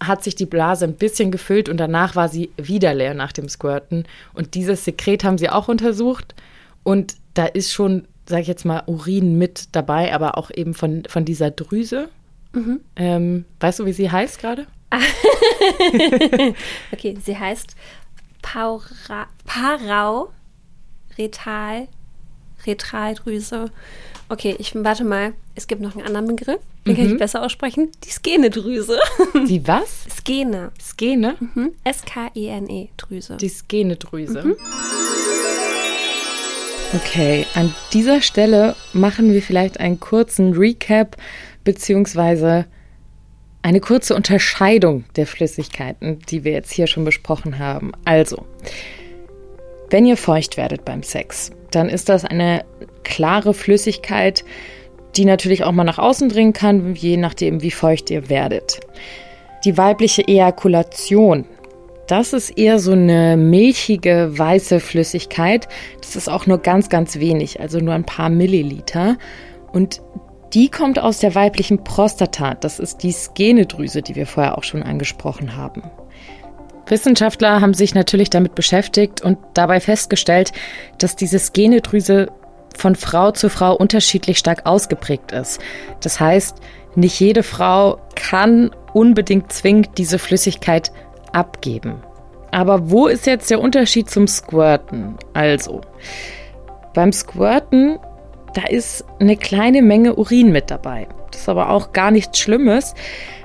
hat 0.00 0.22
sich 0.22 0.34
die 0.34 0.46
Blase 0.46 0.84
ein 0.84 0.94
bisschen 0.94 1.30
gefüllt 1.30 1.68
und 1.68 1.78
danach 1.78 2.16
war 2.16 2.28
sie 2.28 2.50
wieder 2.56 2.94
leer 2.94 3.14
nach 3.14 3.32
dem 3.32 3.48
Squirten. 3.48 4.04
Und 4.34 4.54
dieses 4.54 4.84
Sekret 4.84 5.24
haben 5.24 5.38
sie 5.38 5.50
auch 5.50 5.68
untersucht. 5.68 6.34
Und 6.82 7.14
da 7.34 7.46
ist 7.46 7.72
schon 7.72 8.06
sage 8.32 8.42
ich 8.42 8.48
jetzt 8.48 8.64
mal, 8.64 8.82
Urin 8.86 9.36
mit 9.36 9.68
dabei, 9.76 10.14
aber 10.14 10.38
auch 10.38 10.50
eben 10.50 10.72
von, 10.74 11.04
von 11.06 11.24
dieser 11.24 11.50
Drüse. 11.50 12.08
Mhm. 12.52 12.80
Ähm, 12.96 13.44
weißt 13.60 13.78
du, 13.78 13.86
wie 13.86 13.92
sie 13.92 14.10
heißt 14.10 14.40
gerade? 14.40 14.66
okay, 16.92 17.16
sie 17.22 17.38
heißt 17.38 17.76
Paura, 18.40 19.26
Parau 19.44 20.30
Retal, 21.18 21.88
Retraldrüse. 22.66 23.70
Okay, 24.28 24.56
ich 24.58 24.74
warte 24.74 25.04
mal. 25.04 25.34
Es 25.54 25.66
gibt 25.66 25.82
noch 25.82 25.94
einen 25.94 26.06
anderen 26.06 26.28
Begriff, 26.28 26.60
den 26.86 26.92
mhm. 26.92 26.96
kann 26.96 27.06
ich 27.06 27.12
mhm. 27.12 27.18
besser 27.18 27.42
aussprechen. 27.42 27.90
Die 28.04 28.10
Skenedrüse. 28.10 28.98
Die 29.46 29.66
was? 29.68 30.06
Skene. 30.08 30.72
Skene? 30.80 31.36
Mhm. 31.38 31.72
S-K-E-N-E, 31.84 32.88
Drüse. 32.96 33.36
Die 33.36 33.50
Skenedrüse. 33.50 34.42
Mhm. 34.42 34.56
Okay, 36.94 37.46
an 37.54 37.74
dieser 37.94 38.20
Stelle 38.20 38.76
machen 38.92 39.32
wir 39.32 39.40
vielleicht 39.40 39.80
einen 39.80 39.98
kurzen 39.98 40.52
Recap 40.52 41.16
beziehungsweise 41.64 42.66
eine 43.62 43.80
kurze 43.80 44.14
Unterscheidung 44.14 45.04
der 45.16 45.26
Flüssigkeiten, 45.26 46.18
die 46.28 46.44
wir 46.44 46.52
jetzt 46.52 46.70
hier 46.70 46.86
schon 46.86 47.06
besprochen 47.06 47.58
haben. 47.58 47.92
Also, 48.04 48.44
wenn 49.88 50.04
ihr 50.04 50.18
feucht 50.18 50.58
werdet 50.58 50.84
beim 50.84 51.02
Sex, 51.02 51.50
dann 51.70 51.88
ist 51.88 52.10
das 52.10 52.26
eine 52.26 52.62
klare 53.04 53.54
Flüssigkeit, 53.54 54.44
die 55.16 55.24
natürlich 55.24 55.64
auch 55.64 55.72
mal 55.72 55.84
nach 55.84 55.98
außen 55.98 56.28
dringen 56.28 56.52
kann, 56.52 56.94
je 56.94 57.16
nachdem, 57.16 57.62
wie 57.62 57.70
feucht 57.70 58.10
ihr 58.10 58.28
werdet. 58.28 58.80
Die 59.64 59.78
weibliche 59.78 60.28
Ejakulation 60.28 61.46
das 62.06 62.32
ist 62.32 62.50
eher 62.50 62.78
so 62.78 62.92
eine 62.92 63.36
milchige, 63.36 64.36
weiße 64.36 64.80
Flüssigkeit. 64.80 65.68
Das 66.00 66.16
ist 66.16 66.28
auch 66.28 66.46
nur 66.46 66.58
ganz, 66.58 66.88
ganz 66.88 67.18
wenig, 67.18 67.60
also 67.60 67.78
nur 67.78 67.94
ein 67.94 68.04
paar 68.04 68.28
Milliliter. 68.28 69.16
Und 69.72 70.02
die 70.52 70.68
kommt 70.68 70.98
aus 70.98 71.20
der 71.20 71.34
weiblichen 71.34 71.84
Prostata. 71.84 72.54
Das 72.54 72.78
ist 72.78 73.02
die 73.02 73.12
Skenedrüse, 73.12 74.02
die 74.02 74.16
wir 74.16 74.26
vorher 74.26 74.58
auch 74.58 74.64
schon 74.64 74.82
angesprochen 74.82 75.56
haben. 75.56 75.82
Wissenschaftler 76.86 77.60
haben 77.60 77.74
sich 77.74 77.94
natürlich 77.94 78.28
damit 78.28 78.54
beschäftigt 78.54 79.22
und 79.22 79.38
dabei 79.54 79.80
festgestellt, 79.80 80.52
dass 80.98 81.16
diese 81.16 81.38
Skenedrüse 81.38 82.28
von 82.76 82.96
Frau 82.96 83.30
zu 83.30 83.48
Frau 83.48 83.74
unterschiedlich 83.74 84.38
stark 84.38 84.66
ausgeprägt 84.66 85.32
ist. 85.32 85.60
Das 86.00 86.20
heißt, 86.20 86.58
nicht 86.94 87.18
jede 87.20 87.42
Frau 87.42 87.98
kann 88.14 88.70
unbedingt 88.92 89.52
zwingend 89.52 89.90
diese 89.96 90.18
Flüssigkeit 90.18 90.92
abgeben. 91.32 92.02
Aber 92.50 92.90
wo 92.90 93.06
ist 93.06 93.26
jetzt 93.26 93.50
der 93.50 93.60
Unterschied 93.60 94.10
zum 94.10 94.26
Squirten? 94.26 95.16
Also, 95.32 95.80
beim 96.94 97.12
Squirten, 97.12 97.98
da 98.54 98.62
ist 98.68 99.04
eine 99.18 99.36
kleine 99.36 99.82
Menge 99.82 100.14
Urin 100.16 100.52
mit 100.52 100.70
dabei. 100.70 101.08
Das 101.30 101.42
ist 101.42 101.48
aber 101.48 101.70
auch 101.70 101.92
gar 101.92 102.10
nichts 102.10 102.38
Schlimmes. 102.38 102.94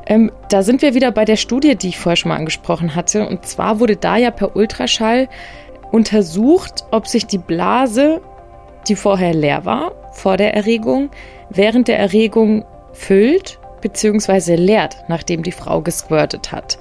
Ähm, 0.05 0.31
da 0.49 0.61
sind 0.61 0.81
wir 0.81 0.93
wieder 0.93 1.11
bei 1.11 1.25
der 1.25 1.37
Studie, 1.37 1.75
die 1.75 1.89
ich 1.89 1.99
vorher 1.99 2.17
schon 2.17 2.29
mal 2.29 2.37
angesprochen 2.37 2.95
hatte. 2.95 3.27
Und 3.27 3.45
zwar 3.45 3.79
wurde 3.79 3.95
da 3.95 4.17
ja 4.17 4.31
per 4.31 4.55
Ultraschall 4.55 5.29
untersucht, 5.91 6.85
ob 6.91 7.07
sich 7.07 7.25
die 7.25 7.37
Blase, 7.37 8.21
die 8.87 8.95
vorher 8.95 9.33
leer 9.33 9.65
war, 9.65 9.93
vor 10.11 10.35
der 10.37 10.53
Erregung, 10.53 11.09
während 11.49 11.87
der 11.87 11.99
Erregung 11.99 12.65
füllt 12.91 13.59
bzw. 13.81 14.55
leert, 14.55 14.97
nachdem 15.07 15.43
die 15.43 15.51
Frau 15.51 15.81
gesquirtet 15.81 16.51
hat. 16.51 16.77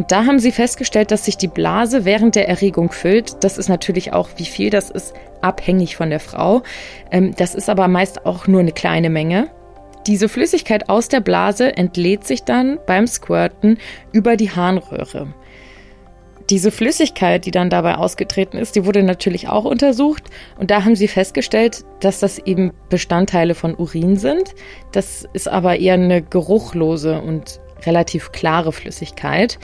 Und 0.00 0.10
da 0.12 0.24
haben 0.24 0.38
sie 0.38 0.50
festgestellt, 0.50 1.10
dass 1.10 1.26
sich 1.26 1.36
die 1.36 1.46
Blase 1.46 2.06
während 2.06 2.34
der 2.34 2.48
Erregung 2.48 2.90
füllt. 2.90 3.44
Das 3.44 3.58
ist 3.58 3.68
natürlich 3.68 4.14
auch, 4.14 4.30
wie 4.36 4.46
viel 4.46 4.70
das 4.70 4.88
ist, 4.88 5.12
abhängig 5.42 5.94
von 5.94 6.08
der 6.08 6.20
Frau. 6.20 6.62
Ähm, 7.10 7.34
das 7.36 7.54
ist 7.54 7.68
aber 7.68 7.86
meist 7.86 8.24
auch 8.24 8.46
nur 8.46 8.60
eine 8.60 8.72
kleine 8.72 9.10
Menge. 9.10 9.50
Diese 10.06 10.30
Flüssigkeit 10.30 10.88
aus 10.88 11.08
der 11.08 11.20
Blase 11.20 11.76
entlädt 11.76 12.26
sich 12.26 12.44
dann 12.44 12.78
beim 12.86 13.06
Squirten 13.06 13.76
über 14.10 14.38
die 14.38 14.50
Harnröhre. 14.50 15.34
Diese 16.48 16.70
Flüssigkeit, 16.70 17.44
die 17.44 17.50
dann 17.50 17.68
dabei 17.68 17.96
ausgetreten 17.96 18.56
ist, 18.56 18.76
die 18.76 18.86
wurde 18.86 19.02
natürlich 19.02 19.50
auch 19.50 19.66
untersucht 19.66 20.30
und 20.58 20.70
da 20.70 20.86
haben 20.86 20.96
sie 20.96 21.08
festgestellt, 21.08 21.84
dass 22.00 22.20
das 22.20 22.38
eben 22.38 22.72
Bestandteile 22.88 23.54
von 23.54 23.74
Urin 23.74 24.16
sind. 24.16 24.54
Das 24.92 25.28
ist 25.34 25.46
aber 25.46 25.78
eher 25.78 25.94
eine 25.94 26.22
geruchlose 26.22 27.20
und 27.20 27.60
relativ 27.86 28.32
klare 28.32 28.72
Flüssigkeit. 28.72 29.58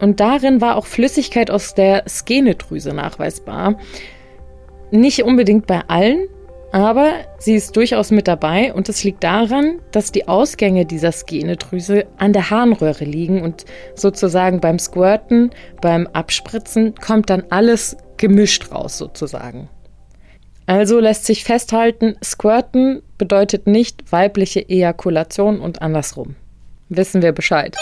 und 0.00 0.18
darin 0.18 0.60
war 0.60 0.76
auch 0.76 0.86
Flüssigkeit 0.86 1.50
aus 1.50 1.74
der 1.74 2.04
Skenedrüse 2.08 2.92
nachweisbar. 2.92 3.76
Nicht 4.90 5.22
unbedingt 5.22 5.68
bei 5.68 5.82
allen, 5.86 6.26
aber 6.72 7.12
sie 7.38 7.54
ist 7.54 7.76
durchaus 7.76 8.10
mit 8.10 8.26
dabei 8.26 8.72
und 8.72 8.88
es 8.88 9.04
liegt 9.04 9.22
daran, 9.22 9.80
dass 9.92 10.10
die 10.10 10.26
Ausgänge 10.26 10.86
dieser 10.86 11.12
Skenedrüse 11.12 12.06
an 12.16 12.32
der 12.32 12.50
Harnröhre 12.50 13.04
liegen 13.04 13.42
und 13.42 13.66
sozusagen 13.94 14.60
beim 14.60 14.78
Squirten, 14.78 15.50
beim 15.82 16.06
Abspritzen 16.08 16.94
kommt 16.94 17.28
dann 17.28 17.44
alles 17.50 17.96
gemischt 18.16 18.72
raus 18.72 18.96
sozusagen. 18.96 19.68
Also 20.64 20.98
lässt 20.98 21.26
sich 21.26 21.44
festhalten, 21.44 22.16
Squirten 22.24 23.02
bedeutet 23.18 23.66
nicht 23.66 24.10
weibliche 24.10 24.66
Ejakulation 24.66 25.60
und 25.60 25.82
andersrum. 25.82 26.36
Wissen 26.96 27.22
wir 27.22 27.32
Bescheid. 27.32 27.76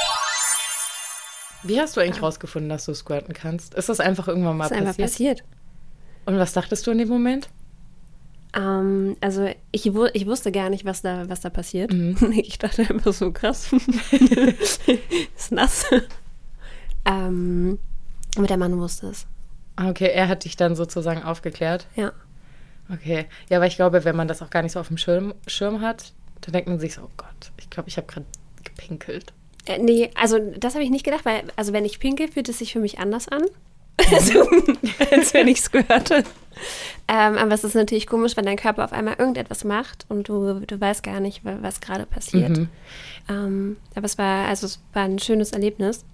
Wie 1.62 1.78
hast 1.80 1.96
du 1.96 2.00
eigentlich 2.00 2.22
rausgefunden, 2.22 2.68
dass 2.70 2.86
du 2.86 2.94
squirten 2.94 3.34
kannst? 3.34 3.74
Ist 3.74 3.88
das 3.88 4.00
einfach 4.00 4.28
irgendwann 4.28 4.56
mal 4.56 4.68
das 4.68 4.78
ist 4.78 4.84
passiert? 4.84 4.98
einfach 5.00 5.10
passiert. 5.12 5.44
Und 6.26 6.38
was 6.38 6.52
dachtest 6.52 6.86
du 6.86 6.90
in 6.92 6.98
dem 6.98 7.08
Moment? 7.08 7.48
Ähm, 8.54 9.16
also 9.20 9.48
ich, 9.72 9.92
wu- 9.94 10.08
ich 10.12 10.26
wusste 10.26 10.52
gar 10.52 10.70
nicht, 10.70 10.84
was 10.84 11.02
da, 11.02 11.28
was 11.28 11.40
da 11.40 11.50
passiert. 11.50 11.92
Mhm. 11.92 12.16
Ich 12.32 12.58
dachte 12.58 12.82
einfach 12.88 13.12
so 13.12 13.30
krass. 13.32 13.70
ist 15.36 15.52
nass. 15.52 15.84
ähm, 17.04 17.78
aber 18.36 18.46
der 18.46 18.56
Mann 18.56 18.78
wusste 18.78 19.08
es. 19.08 19.26
Ah, 19.76 19.90
Okay, 19.90 20.10
er 20.12 20.28
hat 20.28 20.44
dich 20.44 20.56
dann 20.56 20.76
sozusagen 20.76 21.22
aufgeklärt. 21.22 21.86
Ja. 21.96 22.12
Okay. 22.92 23.26
Ja, 23.48 23.58
aber 23.58 23.66
ich 23.66 23.76
glaube, 23.76 24.04
wenn 24.04 24.16
man 24.16 24.28
das 24.28 24.42
auch 24.42 24.50
gar 24.50 24.62
nicht 24.62 24.72
so 24.72 24.80
auf 24.80 24.88
dem 24.88 24.96
Schirm, 24.98 25.34
Schirm 25.46 25.80
hat, 25.80 26.12
dann 26.40 26.52
denkt 26.52 26.68
man 26.68 26.80
sich 26.80 26.94
so, 26.94 27.02
oh 27.02 27.10
Gott, 27.16 27.52
ich 27.58 27.70
glaube, 27.70 27.88
ich 27.88 27.96
habe 27.96 28.06
gerade 28.06 28.26
gepinkelt. 28.80 29.32
Äh, 29.66 29.78
nee, 29.78 30.10
also 30.14 30.38
das 30.38 30.74
habe 30.74 30.84
ich 30.84 30.90
nicht 30.90 31.04
gedacht, 31.04 31.24
weil, 31.24 31.42
also 31.56 31.72
wenn 31.72 31.84
ich 31.84 32.00
pinkel, 32.00 32.28
fühlt 32.28 32.48
es 32.48 32.58
sich 32.58 32.72
für 32.72 32.80
mich 32.80 32.98
anders 32.98 33.28
an. 33.28 33.42
Also, 34.10 34.48
als 35.10 35.34
wenn 35.34 35.46
ich 35.46 35.58
es 35.58 35.70
gehörte. 35.70 36.24
Ähm, 37.06 37.36
aber 37.36 37.52
es 37.52 37.64
ist 37.64 37.74
natürlich 37.74 38.06
komisch, 38.06 38.34
wenn 38.34 38.46
dein 38.46 38.56
Körper 38.56 38.82
auf 38.84 38.92
einmal 38.94 39.16
irgendetwas 39.18 39.62
macht 39.62 40.06
und 40.08 40.26
du, 40.28 40.60
du 40.60 40.80
weißt 40.80 41.02
gar 41.02 41.20
nicht, 41.20 41.44
wa- 41.44 41.58
was 41.60 41.82
gerade 41.82 42.06
passiert. 42.06 42.56
Mhm. 42.56 42.68
Ähm, 43.28 43.76
aber 43.94 44.06
es 44.06 44.16
war, 44.16 44.48
also 44.48 44.64
es 44.66 44.80
war 44.94 45.02
ein 45.04 45.18
schönes 45.18 45.52
Erlebnis. 45.52 46.06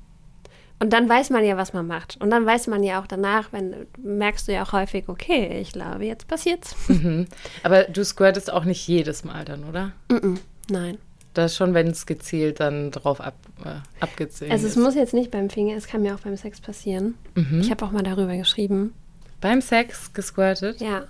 Und 0.81 0.93
dann 0.93 1.09
weiß 1.09 1.31
man 1.31 1.45
ja, 1.45 1.57
was 1.57 1.73
man 1.75 1.87
macht. 1.87 2.17
Und 2.21 2.31
dann 2.31 2.45
weiß 2.45 2.67
man 2.67 2.83
ja 2.83 3.01
auch 3.01 3.07
danach, 3.07 3.53
wenn 3.53 3.87
merkst 4.03 4.49
du 4.49 4.53
ja 4.53 4.65
auch 4.65 4.73
häufig, 4.73 5.09
okay, 5.09 5.61
ich 5.61 5.71
glaube, 5.73 6.05
jetzt 6.07 6.27
passiert's. 6.27 6.75
Mhm. 6.89 7.27
Aber 7.63 7.85
du 7.85 8.05
squirtest 8.05 8.53
auch 8.53 8.65
nicht 8.65 8.87
jedes 8.89 9.23
Mal 9.23 9.45
dann, 9.45 9.63
oder? 9.63 9.93
Mm-mm, 10.11 10.39
Nein. 10.71 10.99
Das 11.37 11.53
ist 11.53 11.57
schon, 11.59 11.75
wenn 11.75 11.89
es 11.89 12.07
gezielt 12.07 12.61
dann 12.61 12.91
drauf 12.91 13.21
ab, 13.21 13.35
äh, 13.65 13.71
abgezielt 14.01 14.51
Also 14.51 14.67
es 14.67 14.77
ist. 14.77 14.83
muss 14.83 14.95
jetzt 14.95 15.13
nicht 15.15 15.31
beim 15.31 15.51
Finger, 15.51 15.77
es 15.77 15.87
kann 15.87 16.03
mir 16.03 16.15
auch 16.15 16.21
beim 16.21 16.37
Sex 16.37 16.61
passieren. 16.61 17.15
Mhm. 17.35 17.61
Ich 17.61 17.71
habe 17.71 17.85
auch 17.85 17.91
mal 17.93 18.03
darüber 18.03 18.37
geschrieben. 18.37 18.95
Beim 19.41 19.61
Sex 19.61 20.13
gesquirtet? 20.15 20.81
Ja. 20.81 21.05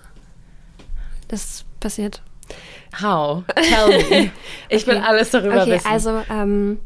Das 1.27 1.65
passiert. 1.79 2.21
How? 3.01 3.43
Tell 3.55 4.09
me. 4.09 4.31
Ich 4.69 4.85
will 4.87 4.95
Okay. 4.97 5.05
alles 5.05 5.31
darüber 5.31 5.61
Okay, 5.61 5.71
wissen. 5.73 5.87
also 5.87 6.21
ähm, 6.29 6.79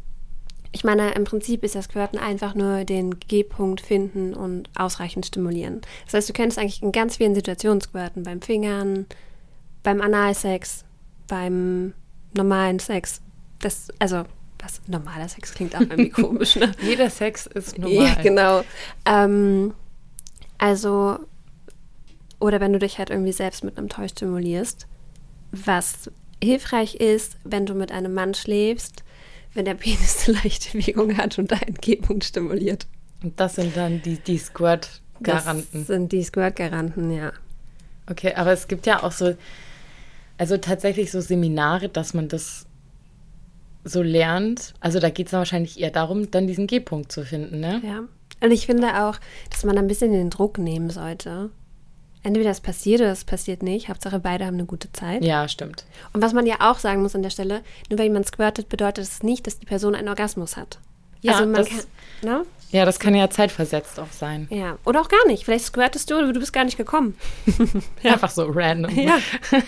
ich 0.72 0.84
meine, 0.84 1.12
im 1.14 1.24
Prinzip 1.26 1.64
ist 1.64 1.76
das 1.76 1.86
Squirten 1.86 2.18
einfach 2.18 2.56
nur 2.56 2.86
den 2.86 3.20
G-Punkt 3.20 3.82
finden 3.82 4.34
und 4.34 4.70
ausreichend 4.76 5.26
stimulieren. 5.26 5.82
Das 6.06 6.14
heißt, 6.14 6.30
du 6.30 6.34
könntest 6.34 6.58
eigentlich 6.60 6.82
in 6.82 6.92
ganz 6.92 7.18
vielen 7.18 7.36
Situationen 7.36 7.82
squirten. 7.82 8.24
Beim 8.24 8.42
Fingern, 8.42 9.06
beim 9.84 10.00
Analsex, 10.02 10.86
beim 11.28 11.94
normalen 12.36 12.80
Sex. 12.80 13.22
Das, 13.62 13.88
also, 14.00 14.26
was 14.60 14.82
normaler 14.88 15.30
Sex 15.30 15.54
klingt 15.54 15.76
auch 15.76 15.82
irgendwie 15.82 16.10
komisch, 16.10 16.56
ne? 16.56 16.72
Jeder 16.82 17.10
Sex 17.10 17.46
ist 17.48 17.78
normal. 17.78 18.06
Ja, 18.06 18.16
genau. 18.22 18.64
Ähm, 19.06 19.74
also, 20.58 21.20
oder 22.40 22.60
wenn 22.60 22.74
du 22.74 22.80
dich 22.80 22.98
halt 22.98 23.10
irgendwie 23.10 23.32
selbst 23.32 23.64
mit 23.64 23.78
einem 23.78 23.90
Toy 23.90 24.10
stimulierst, 24.10 24.88
was 25.52 26.12
hilfreich 26.44 26.96
ist, 26.96 27.38
wenn 27.44 27.66
du 27.66 27.74
mit 27.74 27.92
einem 27.92 28.14
Mann 28.14 28.34
schläfst, 28.34 29.04
wenn 29.54 29.66
der 29.66 29.76
Penis 29.76 30.28
eine 30.28 30.38
leichte 30.44 30.78
Bewegung 30.78 31.18
hat 31.18 31.38
und 31.38 31.52
deinen 31.52 31.76
G-Punkt 31.76 32.24
stimuliert. 32.24 32.88
Und 33.24 33.40
das 33.40 33.56
sind 33.56 33.78
dann 33.78 34.02
die, 34.02 34.18
die 34.18 34.38
Squirt-Garanten. 34.38 35.80
Das 35.80 35.88
sind 35.88 36.12
die 36.12 36.24
Squirt-Garanten, 36.24 37.12
ja. 37.12 37.34
Okay, 38.10 38.34
aber 38.36 38.52
es 38.52 38.68
gibt 38.68 38.88
ja 38.88 39.04
auch 39.04 39.12
so, 39.12 39.36
also 40.38 40.58
tatsächlich 40.58 41.12
so 41.12 41.22
Seminare, 41.22 41.90
dass 41.90 42.14
man 42.14 42.28
das 42.28 42.66
so 43.84 44.02
lernt. 44.02 44.74
Also 44.80 45.00
da 45.00 45.10
geht 45.10 45.28
es 45.28 45.34
wahrscheinlich 45.34 45.80
eher 45.80 45.92
darum, 45.92 46.30
dann 46.32 46.48
diesen 46.48 46.68
G-Punkt 46.68 47.12
zu 47.12 47.26
finden, 47.26 47.60
ne? 47.60 47.82
Ja. 47.86 48.00
Und 48.44 48.52
ich 48.52 48.66
finde 48.66 49.04
auch, 49.06 49.18
dass 49.50 49.64
man 49.64 49.78
ein 49.78 49.88
bisschen 49.88 50.12
den 50.12 50.30
Druck 50.30 50.58
nehmen 50.58 50.90
sollte. 50.90 51.50
Entweder 52.24 52.52
es 52.52 52.62
passiert 52.62 53.02
oder 53.02 53.12
es 53.12 53.26
passiert 53.26 53.64
nicht. 53.64 53.90
Hauptsache 53.90 54.20
beide 54.20 54.46
haben 54.46 54.54
eine 54.56 54.66
gute 54.66 54.92
Zeit. 54.92 55.24
Ja, 55.24 55.48
stimmt. 55.48 55.86
Und 56.14 56.22
was 56.22 56.34
man 56.34 56.46
ja 56.46 56.58
auch 56.60 56.78
sagen 56.78 57.02
muss 57.02 57.16
an 57.16 57.24
der 57.24 57.32
Stelle, 57.32 57.62
nur 57.90 57.98
weil 57.98 58.06
jemand 58.08 58.28
squirtet, 58.28 58.70
bedeutet 58.70 59.04
es 59.06 59.24
nicht, 59.24 59.48
dass 59.48 59.58
die 59.60 59.66
Person 59.66 59.96
einen 59.96 60.08
Orgasmus 60.10 60.56
hat. 60.58 60.80
Ja, 61.22 61.34
also 61.34 61.46
man 61.46 61.56
das- 61.56 61.70
kann, 61.70 61.80
ne? 62.24 62.46
Ja, 62.72 62.86
das 62.86 63.00
kann 63.00 63.14
ja 63.16 63.30
zeitversetzt 63.30 64.00
auch 64.00 64.12
sein. 64.12 64.48
Ja. 64.50 64.78
Oder 64.86 65.02
auch 65.02 65.10
gar 65.10 65.28
nicht. 65.28 65.44
Vielleicht 65.44 65.66
squirtest 65.66 66.10
du, 66.10 66.16
aber 66.16 66.32
du 66.32 66.40
bist 66.40 66.54
gar 66.54 66.64
nicht 66.64 66.78
gekommen. 66.78 67.16
Einfach 68.04 68.30
so 68.30 68.46
random. 68.48 68.98
Ja. 68.98 69.18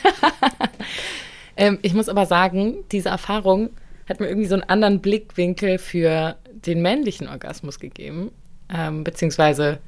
Ähm, 1.55 1.77
ich 1.83 1.93
muss 1.93 2.09
aber 2.09 2.25
sagen, 2.25 2.77
diese 2.91 3.09
Erfahrung 3.09 3.69
hat 4.07 4.19
mir 4.19 4.27
irgendwie 4.27 4.47
so 4.47 4.55
einen 4.55 4.63
anderen 4.63 5.01
Blickwinkel 5.01 5.77
für 5.77 6.35
den 6.51 6.81
männlichen 6.81 7.27
Orgasmus 7.27 7.79
gegeben. 7.79 8.31
Ähm, 8.69 9.03
beziehungsweise, 9.03 9.79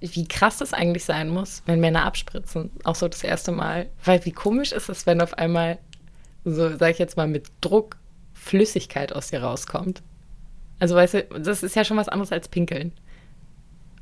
wie 0.00 0.28
krass 0.28 0.58
das 0.58 0.72
eigentlich 0.72 1.04
sein 1.04 1.28
muss, 1.28 1.62
wenn 1.66 1.80
Männer 1.80 2.04
abspritzen. 2.04 2.70
Auch 2.84 2.94
so 2.94 3.08
das 3.08 3.24
erste 3.24 3.52
Mal. 3.52 3.88
Weil 4.04 4.24
wie 4.24 4.32
komisch 4.32 4.72
ist 4.72 4.88
es, 4.88 5.06
wenn 5.06 5.20
auf 5.20 5.34
einmal, 5.34 5.78
so 6.44 6.76
sag 6.76 6.90
ich 6.90 6.98
jetzt 6.98 7.16
mal, 7.16 7.26
mit 7.26 7.50
Druck 7.60 7.96
Flüssigkeit 8.34 9.12
aus 9.12 9.28
dir 9.28 9.42
rauskommt. 9.42 10.02
Also 10.78 10.94
weißt 10.94 11.14
du, 11.14 11.22
das 11.40 11.62
ist 11.62 11.74
ja 11.74 11.84
schon 11.84 11.96
was 11.96 12.08
anderes 12.08 12.32
als 12.32 12.48
pinkeln. 12.48 12.92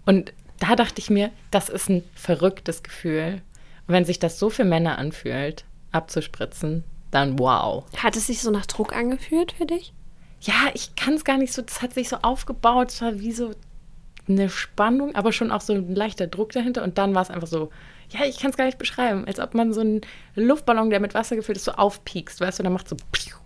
Und 0.05 0.33
da 0.59 0.77
dachte 0.77 1.01
ich 1.01 1.11
mir, 1.11 1.31
das 1.51 1.69
ist 1.69 1.89
ein 1.89 2.03
verrücktes 2.15 2.83
Gefühl. 2.83 3.41
Und 3.87 3.95
wenn 3.95 4.05
sich 4.05 4.19
das 4.19 4.39
so 4.39 4.51
für 4.51 4.65
Männer 4.65 4.99
anfühlt, 4.99 5.65
abzuspritzen, 5.93 6.85
dann 7.15 7.39
wow. 7.39 7.85
Hat 7.97 8.17
es 8.17 8.27
sich 8.27 8.41
so 8.41 8.51
nach 8.51 8.67
Druck 8.67 8.95
angefühlt 8.95 9.53
für 9.53 9.67
dich? 9.67 9.93
Ja, 10.41 10.71
ich 10.75 10.95
kann 10.97 11.15
es 11.15 11.25
gar 11.25 11.39
nicht 11.39 11.53
so, 11.53 11.63
das 11.63 11.81
hat 11.81 11.95
sich 11.95 12.09
so 12.09 12.17
aufgebaut, 12.23 12.91
es 12.91 13.01
war 13.01 13.19
wie 13.19 13.33
so 13.33 13.53
eine 14.29 14.49
Spannung, 14.49 15.15
aber 15.15 15.33
schon 15.33 15.51
auch 15.51 15.61
so 15.61 15.73
ein 15.73 15.95
leichter 15.95 16.27
Druck 16.27 16.53
dahinter. 16.53 16.83
Und 16.83 16.99
dann 16.99 17.15
war 17.15 17.23
es 17.23 17.31
einfach 17.31 17.47
so, 17.47 17.71
ja, 18.11 18.25
ich 18.27 18.39
kann 18.39 18.51
es 18.51 18.57
gar 18.57 18.65
nicht 18.67 18.79
beschreiben, 18.79 19.25
als 19.27 19.39
ob 19.41 19.55
man 19.55 19.73
so 19.73 19.81
einen 19.81 20.01
Luftballon, 20.35 20.91
der 20.91 21.01
mit 21.01 21.15
Wasser 21.15 21.37
gefüllt 21.37 21.57
ist, 21.57 21.65
so 21.65 21.73
aufpiekst, 21.73 22.41
weißt 22.41 22.59
du, 22.59 22.63
dann 22.63 22.73
macht 22.73 22.89
so 22.89 22.97
piu. 23.13 23.37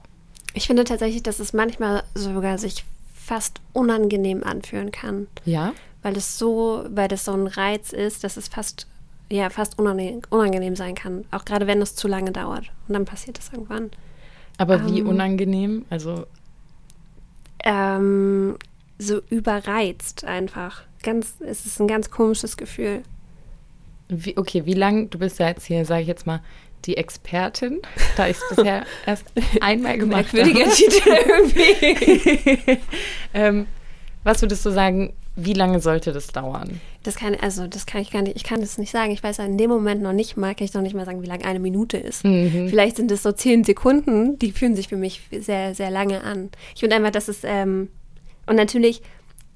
Ich 0.55 0.67
finde 0.67 0.85
tatsächlich, 0.85 1.23
dass 1.23 1.39
es 1.39 1.53
manchmal 1.53 2.03
sogar 2.15 2.59
sich 2.59 2.85
fast 3.15 3.61
unangenehm 3.73 4.43
anfühlen 4.43 4.91
kann. 4.91 5.27
Ja? 5.45 5.73
Weil 6.03 6.17
es 6.17 6.39
so, 6.39 6.85
weil 6.89 7.09
das 7.09 7.25
so 7.25 7.33
ein 7.33 7.47
Reiz 7.47 7.93
ist, 7.93 8.25
dass 8.25 8.37
es 8.37 8.49
fast, 8.49 8.87
ja, 9.31 9.51
fast 9.51 9.79
unangenehm, 9.79 10.23
unangenehm 10.31 10.77
sein 10.77 10.95
kann. 10.95 11.25
Auch 11.31 11.45
gerade 11.45 11.67
wenn 11.67 11.83
es 11.83 11.95
zu 11.95 12.09
lange 12.09 12.33
dauert. 12.33 12.71
Und 12.87 12.95
dann 12.95 13.05
passiert 13.05 13.39
das 13.39 13.51
irgendwann. 13.53 13.91
Aber 14.57 14.87
wie 14.87 15.01
Ähm. 15.01 15.09
unangenehm? 15.09 15.85
Also, 15.91 16.27
Ähm, 17.65 18.57
so 18.99 19.21
überreizt 19.31 20.25
einfach. 20.25 20.83
Ganz, 21.03 21.35
es 21.41 21.67
ist 21.67 21.81
ein 21.81 21.89
ganz 21.89 22.11
komisches 22.11 22.57
Gefühl. 22.57 23.03
wie, 24.09 24.37
okay, 24.39 24.65
wie 24.65 24.75
lang, 24.75 25.11
du 25.11 25.19
bist 25.19 25.39
ja 25.39 25.49
jetzt 25.49 25.67
hier, 25.67 25.85
sage 25.85 26.03
ich 26.03 26.09
jetzt 26.09 26.27
mal, 26.27 26.41
die 26.87 26.97
Expertin, 26.97 27.81
da 28.17 28.29
ich 28.29 28.37
es 28.39 28.49
bisher 28.57 28.87
erst 29.07 29.25
einmal 29.61 29.99
gemacht 29.99 30.33
Merkwürdiger 30.33 30.65
habe. 30.65 30.75
Titel 30.75 31.11
irgendwie. 31.29 32.79
ähm, 33.35 33.67
was 34.25 34.41
würdest 34.43 34.65
du 34.65 34.71
sagen, 34.71 35.13
wie 35.41 35.53
lange 35.53 35.81
sollte 35.81 36.13
das 36.13 36.29
dauern? 36.29 36.81
Das 37.05 37.15
kann, 37.15 37.37
also 37.37 37.69
das 37.69 37.87
kann 37.87 38.03
ich 38.03 38.11
gar 38.11 38.23
nicht, 38.23 38.37
ich 38.37 38.43
kann 38.43 38.61
das 38.61 38.77
nicht 38.77 38.91
sagen. 38.91 39.13
Ich 39.13 39.23
weiß 39.23 39.37
ja 39.37 39.45
in 39.45 39.57
dem 39.57 39.71
Moment 39.71 40.03
noch 40.03 40.13
nicht 40.13 40.37
mal, 40.37 40.55
kann 40.55 40.65
ich 40.65 40.75
noch 40.75 40.83
nicht 40.83 40.95
mal 40.95 41.05
sagen, 41.05 41.23
wie 41.23 41.27
lange 41.27 41.45
eine 41.45 41.61
Minute 41.61 41.97
ist. 41.97 42.25
Mhm. 42.25 42.69
Vielleicht 42.69 42.97
sind 42.97 43.11
es 43.13 43.23
so 43.23 43.31
zehn 43.31 43.63
Sekunden, 43.63 44.39
die 44.39 44.51
fühlen 44.51 44.75
sich 44.75 44.89
für 44.89 44.97
mich 44.97 45.23
sehr, 45.31 45.75
sehr 45.77 45.91
lange 45.91 46.25
an. 46.25 46.51
Ich 46.75 46.81
finde 46.81 46.97
einfach, 46.97 47.13
dass 47.13 47.29
es, 47.29 47.45
ähm, 47.45 47.89
und 48.47 48.57
natürlich 48.57 49.01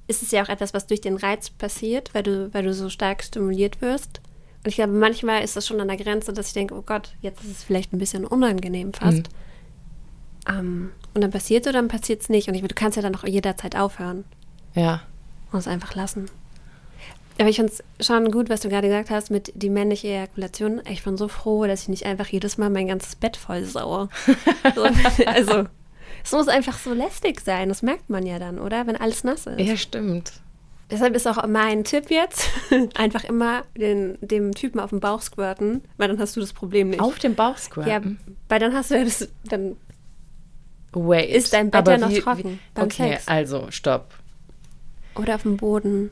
ist 0.07 0.23
es 0.23 0.31
ja 0.31 0.43
auch 0.43 0.49
etwas, 0.49 0.73
was 0.73 0.87
durch 0.87 1.01
den 1.01 1.17
Reiz 1.17 1.49
passiert, 1.49 2.13
weil 2.13 2.23
du, 2.23 2.53
weil 2.53 2.63
du 2.63 2.73
so 2.73 2.89
stark 2.89 3.23
stimuliert 3.23 3.81
wirst. 3.81 4.21
Und 4.63 4.69
ich 4.69 4.75
glaube, 4.75 4.93
manchmal 4.93 5.43
ist 5.43 5.57
das 5.57 5.67
schon 5.67 5.81
an 5.81 5.89
der 5.89 5.97
Grenze, 5.97 6.31
dass 6.31 6.47
ich 6.47 6.53
denke, 6.53 6.75
oh 6.75 6.83
Gott, 6.85 7.13
jetzt 7.21 7.43
ist 7.43 7.51
es 7.51 7.63
vielleicht 7.63 7.91
ein 7.91 7.99
bisschen 7.99 8.25
unangenehm 8.25 8.93
fast. 8.93 9.29
Ähm, 10.47 10.91
und 11.13 11.21
dann 11.21 11.31
passiert 11.31 11.65
es 11.65 11.69
oder 11.69 11.79
dann 11.79 11.89
passiert 11.89 12.21
es 12.21 12.29
nicht. 12.29 12.47
Und 12.47 12.55
ich, 12.55 12.61
du 12.61 12.73
kannst 12.73 12.95
ja 12.95 13.01
dann 13.01 13.15
auch 13.15 13.25
jederzeit 13.25 13.75
aufhören 13.75 14.23
Ja. 14.73 15.01
Und 15.53 15.59
es 15.59 15.67
einfach 15.67 15.95
lassen. 15.95 16.25
Aber 17.39 17.49
ich 17.49 17.55
finde 17.55 17.73
es 17.97 18.05
schon 18.05 18.29
gut, 18.31 18.49
was 18.49 18.61
du 18.61 18.69
gerade 18.69 18.87
gesagt 18.87 19.09
hast 19.09 19.31
mit 19.31 19.51
die 19.55 19.69
männliche 19.71 20.07
Ejakulation. 20.09 20.81
Ich 20.87 21.03
bin 21.03 21.17
so 21.17 21.27
froh, 21.27 21.65
dass 21.65 21.81
ich 21.83 21.89
nicht 21.89 22.05
einfach 22.05 22.27
jedes 22.27 22.59
Mal 22.59 22.69
mein 22.69 22.87
ganzes 22.87 23.15
Bett 23.15 23.37
voll 23.37 23.63
saue. 23.65 24.09
so, 24.75 24.83
also, 25.25 25.65
es 26.23 26.31
muss 26.31 26.47
einfach 26.47 26.77
so 26.77 26.93
lästig 26.93 27.41
sein. 27.41 27.69
Das 27.69 27.81
merkt 27.81 28.09
man 28.09 28.25
ja 28.27 28.37
dann, 28.37 28.59
oder? 28.59 28.85
Wenn 28.85 28.95
alles 28.97 29.23
nass 29.23 29.47
ist. 29.47 29.59
Ja, 29.59 29.75
stimmt. 29.77 30.31
Deshalb 30.91 31.15
ist 31.15 31.27
auch 31.27 31.43
mein 31.47 31.83
Tipp 31.85 32.11
jetzt, 32.11 32.47
einfach 32.95 33.23
immer 33.23 33.63
den, 33.75 34.19
dem 34.21 34.53
Typen 34.53 34.79
auf 34.79 34.91
den 34.91 34.99
Bauch 34.99 35.21
squirten, 35.23 35.81
weil 35.97 36.09
dann 36.09 36.19
hast 36.19 36.35
du 36.35 36.39
das 36.39 36.53
Problem 36.53 36.89
nicht. 36.91 36.99
Auf 36.99 37.17
dem 37.17 37.33
Bauch 37.33 37.57
squirten? 37.57 38.19
Ja, 38.27 38.33
weil 38.47 38.59
dann 38.59 38.75
hast 38.75 38.91
du 38.91 38.95
ja 38.97 39.03
das, 39.03 39.27
dann 39.45 39.75
Wait. 40.91 41.31
ist 41.31 41.51
dein 41.53 41.71
Bett 41.71 41.87
ja 41.87 41.97
noch 41.97 42.09
wie- 42.11 42.19
trocken 42.19 42.59
wie- 42.75 42.81
okay, 42.81 43.13
Sex. 43.13 43.27
also 43.27 43.71
stopp. 43.71 44.13
Oder 45.15 45.35
auf 45.35 45.43
dem 45.43 45.57
Boden. 45.57 46.11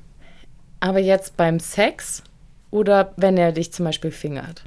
Aber 0.79 0.99
jetzt 0.99 1.37
beim 1.37 1.59
Sex 1.59 2.23
oder 2.71 3.13
wenn 3.17 3.37
er 3.37 3.51
dich 3.51 3.71
zum 3.73 3.85
Beispiel 3.85 4.11
fingert? 4.11 4.63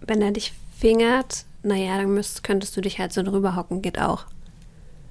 Wenn 0.00 0.22
er 0.22 0.30
dich 0.32 0.52
fingert, 0.78 1.44
naja, 1.62 1.96
dann 1.98 2.14
müsst, 2.14 2.42
könntest 2.42 2.76
du 2.76 2.80
dich 2.80 2.98
halt 2.98 3.12
so 3.12 3.22
drüber 3.22 3.56
hocken, 3.56 3.82
geht 3.82 3.98
auch. 3.98 4.26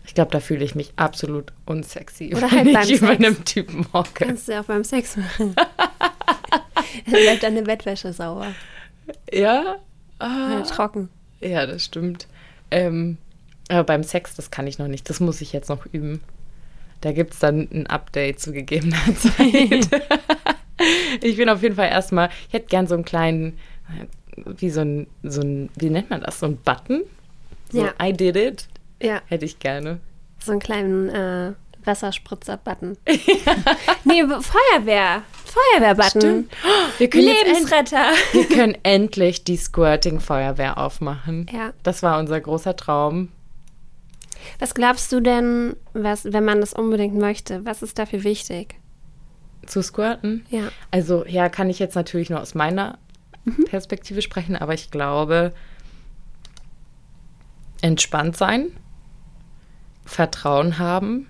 Ich 0.05 0.15
glaube, 0.15 0.31
da 0.31 0.39
fühle 0.39 0.65
ich 0.65 0.75
mich 0.75 0.93
absolut 0.95 1.53
unsexy, 1.65 2.33
Oder 2.35 2.51
wenn 2.51 2.75
halt 2.75 2.89
ich 2.89 2.99
beim 2.99 3.09
über 3.11 3.23
Sex. 3.23 3.25
einem 3.25 3.45
Typen 3.45 3.87
hocke. 3.93 4.25
Kannst 4.25 4.47
du 4.47 4.53
ja 4.53 4.61
auch 4.61 4.65
beim 4.65 4.83
Sex 4.83 5.15
machen. 5.15 5.55
dann 7.05 7.21
bleibt 7.21 7.43
deine 7.43 7.61
Bettwäsche 7.61 8.11
sauber. 8.11 8.47
Ja? 9.31 9.77
Ah. 10.19 10.49
Ja, 10.51 10.61
trocken. 10.61 11.09
Ja, 11.39 11.65
das 11.65 11.85
stimmt. 11.85 12.27
Ähm, 12.71 13.17
aber 13.69 13.83
beim 13.83 14.03
Sex, 14.03 14.35
das 14.35 14.51
kann 14.51 14.67
ich 14.67 14.79
noch 14.79 14.87
nicht. 14.87 15.09
Das 15.09 15.19
muss 15.19 15.41
ich 15.41 15.53
jetzt 15.53 15.69
noch 15.69 15.85
üben. 15.85 16.21
Da 17.01 17.11
gibt 17.11 17.33
es 17.33 17.39
dann 17.39 17.67
ein 17.73 17.87
Update 17.87 18.39
zu 18.39 18.51
gegebener 18.51 18.97
Zeit. 19.17 19.89
ich 21.21 21.37
bin 21.37 21.49
auf 21.49 21.61
jeden 21.63 21.75
Fall 21.75 21.89
erstmal, 21.89 22.29
ich 22.47 22.53
hätte 22.53 22.67
gern 22.67 22.87
so 22.87 22.95
einen 22.95 23.05
kleinen, 23.05 23.57
wie 24.45 24.69
so 24.69 24.81
ein, 24.81 25.07
so 25.23 25.41
ein, 25.41 25.69
wie 25.75 25.89
nennt 25.89 26.09
man 26.09 26.21
das? 26.21 26.39
So 26.39 26.45
ein 26.45 26.57
Button? 26.57 27.01
So, 27.71 27.81
Ja. 27.85 27.93
I 28.01 28.13
did 28.13 28.35
it. 28.35 28.67
Ja, 29.01 29.21
Hätte 29.27 29.45
ich 29.45 29.57
gerne. 29.59 29.99
so 30.39 30.51
einen 30.51 30.61
kleinen 30.61 31.09
äh, 31.09 31.53
Wasserspritzer-Button. 31.85 32.97
nee, 34.03 34.23
Feuerwehr. 34.23 35.23
Feuerwehr-Button. 35.45 36.49
Wir 36.99 37.09
können, 37.09 37.25
Lebensretter. 37.25 38.11
wir 38.33 38.45
können 38.47 38.77
endlich 38.83 39.43
die 39.43 39.57
Squirting-Feuerwehr 39.57 40.77
aufmachen. 40.77 41.47
Ja. 41.51 41.73
Das 41.81 42.03
war 42.03 42.19
unser 42.19 42.39
großer 42.39 42.75
Traum. 42.75 43.29
Was 44.59 44.73
glaubst 44.73 45.11
du 45.11 45.19
denn, 45.19 45.75
was, 45.93 46.25
wenn 46.25 46.45
man 46.45 46.61
das 46.61 46.73
unbedingt 46.73 47.15
möchte? 47.15 47.65
Was 47.65 47.81
ist 47.81 47.99
dafür 47.99 48.23
wichtig? 48.23 48.75
Zu 49.65 49.81
squirten? 49.81 50.45
Ja. 50.49 50.69
Also, 50.89 51.25
ja, 51.25 51.49
kann 51.49 51.69
ich 51.69 51.79
jetzt 51.79 51.95
natürlich 51.95 52.29
nur 52.29 52.41
aus 52.41 52.55
meiner 52.55 52.97
Perspektive 53.65 54.21
sprechen, 54.21 54.55
aber 54.55 54.73
ich 54.73 54.91
glaube, 54.91 55.53
entspannt 57.81 58.37
sein, 58.37 58.71
Vertrauen 60.05 60.77
haben, 60.77 61.27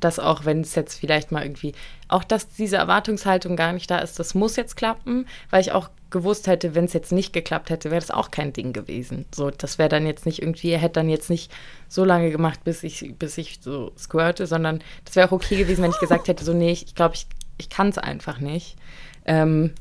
dass 0.00 0.18
auch 0.18 0.44
wenn 0.44 0.60
es 0.60 0.74
jetzt 0.74 0.98
vielleicht 0.98 1.32
mal 1.32 1.42
irgendwie, 1.42 1.74
auch 2.12 2.24
dass 2.24 2.48
diese 2.48 2.76
Erwartungshaltung 2.76 3.56
gar 3.56 3.72
nicht 3.72 3.90
da 3.90 3.98
ist, 3.98 4.18
das 4.18 4.34
muss 4.34 4.56
jetzt 4.56 4.76
klappen, 4.76 5.26
weil 5.50 5.60
ich 5.60 5.72
auch 5.72 5.90
gewusst 6.10 6.46
hätte, 6.46 6.74
wenn 6.74 6.84
es 6.84 6.92
jetzt 6.92 7.10
nicht 7.10 7.32
geklappt 7.32 7.70
hätte, 7.70 7.90
wäre 7.90 8.00
das 8.00 8.10
auch 8.10 8.30
kein 8.30 8.52
Ding 8.52 8.72
gewesen. 8.72 9.24
So, 9.34 9.50
das 9.50 9.78
wäre 9.78 9.88
dann 9.88 10.06
jetzt 10.06 10.26
nicht 10.26 10.42
irgendwie, 10.42 10.70
er 10.70 10.78
hätte 10.78 10.94
dann 10.94 11.08
jetzt 11.08 11.30
nicht 11.30 11.50
so 11.88 12.04
lange 12.04 12.30
gemacht, 12.30 12.64
bis 12.64 12.82
ich, 12.82 13.14
bis 13.18 13.38
ich 13.38 13.60
so 13.62 13.92
squirte, 13.98 14.46
sondern 14.46 14.82
das 15.04 15.16
wäre 15.16 15.28
auch 15.28 15.32
okay 15.32 15.56
gewesen, 15.56 15.82
wenn 15.82 15.90
ich 15.90 15.98
gesagt 16.00 16.28
hätte, 16.28 16.44
so, 16.44 16.52
nee, 16.52 16.72
ich 16.72 16.94
glaube, 16.94 17.14
ich, 17.14 17.26
ich 17.58 17.70
kann 17.70 17.88
es 17.88 17.98
einfach 17.98 18.38
nicht. 18.40 18.76
Ähm, 19.24 19.72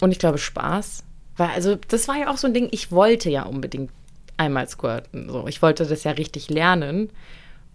und 0.00 0.12
ich 0.12 0.18
glaube, 0.18 0.38
Spaß. 0.38 1.02
Weil, 1.36 1.48
also, 1.48 1.74
das 1.88 2.06
war 2.06 2.16
ja 2.16 2.30
auch 2.30 2.36
so 2.36 2.46
ein 2.46 2.54
Ding, 2.54 2.68
ich 2.70 2.92
wollte 2.92 3.28
ja 3.28 3.42
unbedingt 3.42 3.90
einmal 4.36 4.68
squirten. 4.68 5.28
So. 5.28 5.46
Ich 5.48 5.62
wollte 5.62 5.84
das 5.84 6.04
ja 6.04 6.12
richtig 6.12 6.50
lernen. 6.50 7.10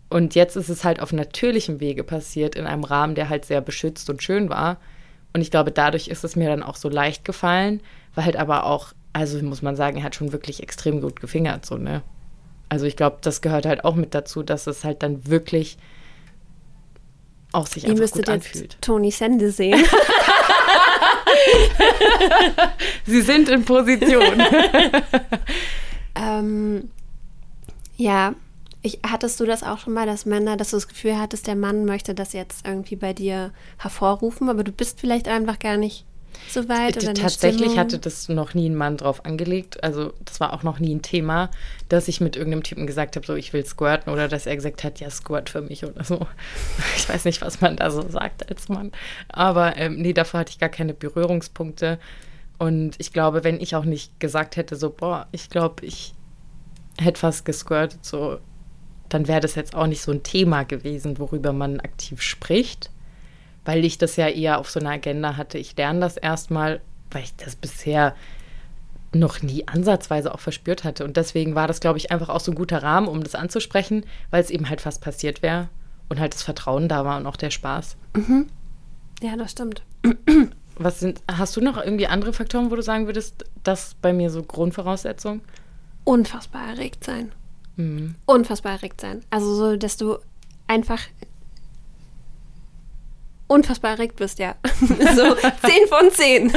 Und 0.10 0.34
jetzt 0.36 0.56
ist 0.56 0.70
es 0.70 0.84
halt 0.84 1.02
auf 1.02 1.14
natürlichem 1.14 1.80
Wege 1.80 2.04
passiert, 2.04 2.56
in 2.56 2.66
einem 2.66 2.84
Rahmen, 2.84 3.16
der 3.16 3.30
halt 3.30 3.46
sehr 3.46 3.62
beschützt 3.62 4.10
und 4.10 4.24
schön 4.24 4.50
war. 4.50 4.78
Und 5.34 5.42
ich 5.42 5.52
glaube, 5.52 5.72
dadurch 5.72 6.08
ist 6.08 6.24
es 6.24 6.36
mir 6.36 6.50
dann 6.50 6.64
auch 6.64 6.76
so 6.76 6.90
leicht 6.90 7.24
gefallen, 7.26 7.82
weil 8.16 8.26
halt 8.26 8.38
aber 8.38 8.66
auch, 8.66 8.94
also 9.14 9.42
muss 9.44 9.62
man 9.62 9.76
sagen, 9.76 9.98
er 9.98 10.04
hat 10.04 10.16
schon 10.16 10.32
wirklich 10.32 10.64
extrem 10.64 11.02
gut 11.02 11.20
gefingert, 11.20 11.66
so, 11.66 11.78
ne? 11.78 12.02
Also 12.70 12.86
ich 12.86 12.96
glaube, 12.96 13.18
das 13.22 13.42
gehört 13.42 13.66
halt 13.66 13.84
auch 13.84 13.96
mit 13.96 14.14
dazu, 14.16 14.44
dass 14.44 14.68
es 14.68 14.84
halt 14.84 15.02
dann 15.04 15.28
wirklich 15.28 15.78
auch 17.52 17.68
sich 17.68 17.84
Ihr 17.84 17.90
einfach 17.90 18.02
müsstet 18.02 18.26
gut 18.26 18.36
jetzt 18.36 18.46
anfühlt. 18.48 18.78
Toni 18.82 19.12
Sende 19.12 19.52
sehen. 19.52 19.84
Sie 23.06 23.22
sind 23.22 23.50
in 23.50 23.66
Position. 23.66 24.44
ähm, 26.16 26.90
ja, 27.98 28.36
ich, 28.82 29.00
hattest 29.06 29.40
du 29.40 29.46
das 29.46 29.64
auch 29.64 29.80
schon 29.80 29.94
mal, 29.94 30.06
dass 30.06 30.26
Männer, 30.26 30.56
dass 30.56 30.72
du 30.72 30.78
das 30.78 30.88
Gefühl 30.88 31.20
hattest, 31.20 31.48
der 31.48 31.56
Mann 31.56 31.86
möchte 31.86 32.16
das 32.16 32.34
jetzt 32.34 32.66
irgendwie 32.66 32.96
bei 32.96 33.14
dir 33.14 33.52
hervorrufen, 33.78 34.50
aber 34.50 34.64
du 34.64 34.72
bist 34.72 35.00
vielleicht 35.00 35.28
einfach 35.28 35.60
gar 35.60 35.78
nicht 35.78 36.06
so 36.48 36.70
weit 36.70 36.98
oder 36.98 37.14
Tatsächlich 37.14 37.78
hatte 37.78 38.00
das 38.00 38.30
noch 38.30 38.54
nie 38.54 38.70
ein 38.70 38.76
Mann 38.76 38.98
drauf 38.98 39.26
angelegt. 39.26 39.84
Also 39.84 40.14
das 40.24 40.40
war 40.40 40.54
auch 40.54 40.64
noch 40.64 40.80
nie 40.80 40.94
ein 40.96 41.02
Thema, 41.02 41.50
dass 41.90 42.08
ich 42.08 42.22
mit 42.22 42.36
irgendeinem 42.36 42.64
Typen 42.64 42.88
gesagt 42.88 43.16
habe, 43.16 43.26
so 43.26 43.36
ich 43.36 43.52
will 43.52 43.66
squirten 43.66 44.14
oder 44.14 44.28
dass 44.28 44.46
er 44.46 44.56
gesagt 44.56 44.84
hat, 44.84 45.00
ja, 45.00 45.10
squirt 45.10 45.50
für 45.50 45.62
mich 45.62 45.86
oder 45.86 46.04
so. 46.04 46.28
Ich 46.96 47.10
weiß 47.10 47.26
nicht, 47.26 47.42
was 47.42 47.62
man 47.62 47.76
da 47.76 47.92
so 47.92 48.08
sagt 48.08 48.50
als 48.50 48.70
Mann. 48.70 48.92
Aber 49.28 49.76
ähm, 49.78 49.98
nee, 49.98 50.14
davor 50.14 50.42
hatte 50.42 50.52
ich 50.52 50.60
gar 50.60 50.70
keine 50.70 50.94
Berührungspunkte. 50.94 52.00
Und 52.58 52.96
ich 53.00 53.14
glaube, 53.14 53.44
wenn 53.44 53.60
ich 53.60 53.76
auch 53.76 53.86
nicht 53.86 54.20
gesagt 54.20 54.56
hätte, 54.56 54.76
so, 54.76 54.90
boah, 54.90 55.28
ich 55.32 55.50
glaube, 55.50 55.86
ich 55.86 56.14
hätte 57.00 57.20
fast 57.20 57.46
gesquirtet, 57.46 58.06
so, 58.06 58.40
dann 59.10 59.28
wäre 59.28 59.42
das 59.42 59.56
jetzt 59.56 59.76
auch 59.76 59.88
nicht 59.88 60.02
so 60.02 60.12
ein 60.12 60.24
Thema 60.24 60.64
gewesen, 60.64 61.18
worüber 61.20 61.52
man 61.54 61.80
aktiv 61.80 62.22
spricht 62.22 62.90
weil 63.70 63.86
ich 63.86 64.00
das 64.00 64.16
ja 64.16 64.28
eher 64.28 64.58
auf 64.58 64.70
so 64.70 64.80
einer 64.80 64.90
Agenda 64.90 65.38
hatte. 65.38 65.60
Ich 65.60 65.78
lerne 65.78 66.00
das 66.00 66.18
erstmal, 66.18 66.82
weil 67.12 67.22
ich 67.22 67.36
das 67.36 67.56
bisher 67.56 68.16
noch 69.14 69.44
nie 69.44 69.68
ansatzweise 69.68 70.34
auch 70.34 70.40
verspürt 70.40 70.84
hatte. 70.84 71.04
Und 71.04 71.18
deswegen 71.18 71.54
war 71.54 71.68
das, 71.68 71.80
glaube 71.80 72.00
ich, 72.00 72.12
einfach 72.12 72.30
auch 72.30 72.40
so 72.40 72.52
ein 72.52 72.56
guter 72.56 72.82
Rahmen, 72.82 73.08
um 73.08 73.24
das 73.24 73.36
anzusprechen, 73.36 74.06
weil 74.32 74.42
es 74.42 74.50
eben 74.50 74.70
halt 74.70 74.82
fast 74.82 75.02
passiert 75.02 75.44
wäre 75.44 75.70
und 76.10 76.20
halt 76.20 76.34
das 76.34 76.42
Vertrauen 76.42 76.88
da 76.88 77.06
war 77.06 77.18
und 77.18 77.28
auch 77.28 77.36
der 77.36 77.52
Spaß. 77.52 77.96
Ja, 79.22 79.36
das 79.36 79.52
stimmt. 79.52 79.84
Was 80.76 81.00
sind, 81.00 81.22
hast 81.30 81.56
du 81.56 81.62
noch 81.62 81.78
irgendwie 81.78 82.08
andere 82.08 82.34
Faktoren, 82.34 82.72
wo 82.72 82.76
du 82.76 82.82
sagen 82.82 83.06
würdest, 83.06 83.46
das 83.64 83.96
bei 84.02 84.14
mir 84.14 84.30
so 84.30 84.42
Grundvoraussetzung? 84.42 85.42
Unfassbar 86.06 86.70
erregt 86.70 87.04
sein. 87.04 87.34
Mhm. 87.80 88.16
Unfassbar 88.26 88.74
erregt 88.74 89.00
sein. 89.02 89.22
Also 89.30 89.56
so, 89.56 89.78
dass 89.78 89.96
du 89.98 90.18
einfach 90.68 91.00
unfassbar 93.48 93.92
erregt 93.92 94.18
bist, 94.18 94.40
ja. 94.40 94.56
so 94.80 95.36
10 95.66 95.88
von 95.88 96.12
10. 96.12 96.52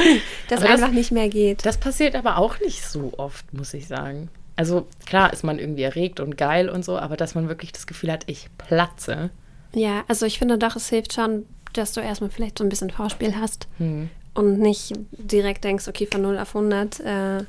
Dass 0.49 0.59
Aber 0.59 0.69
das- 0.69 0.81
einfach 0.81 0.91
nicht 0.93 1.11
mehr 1.11 1.29
geht. 1.29 1.65
Das 1.65 1.77
passiert 1.77 2.15
aber 2.15 2.37
auch 2.37 2.59
nicht 2.59 2.83
so 2.85 3.13
oft, 3.17 3.51
muss 3.53 3.73
ich 3.73 3.87
sagen. 3.87 4.29
Also 4.55 4.85
klar 5.07 5.33
ist 5.33 5.43
man 5.43 5.57
irgendwie 5.57 5.81
erregt 5.81 6.19
und 6.19 6.37
geil 6.37 6.69
und 6.69 6.85
so, 6.85 6.97
aber 6.99 7.17
dass 7.17 7.33
man 7.33 7.47
wirklich 7.47 7.71
das 7.71 7.87
Gefühl 7.87 8.11
hat, 8.11 8.23
ich 8.27 8.49
platze. 8.59 9.31
Ja, 9.73 10.03
also 10.07 10.27
ich 10.27 10.37
finde 10.37 10.59
doch, 10.59 10.75
es 10.75 10.89
hilft 10.89 11.13
schon, 11.13 11.47
dass 11.73 11.93
du 11.93 12.01
erstmal 12.01 12.29
vielleicht 12.29 12.59
so 12.59 12.63
ein 12.63 12.69
bisschen 12.69 12.91
Vorspiel 12.91 13.35
hast 13.35 13.67
Hm. 13.79 14.11
und 14.35 14.59
nicht 14.59 14.93
direkt 15.17 15.63
denkst, 15.63 15.87
okay, 15.87 16.05
von 16.05 16.21
0 16.21 16.37
auf 16.37 16.55
100, 16.55 16.99
äh, 16.99 17.43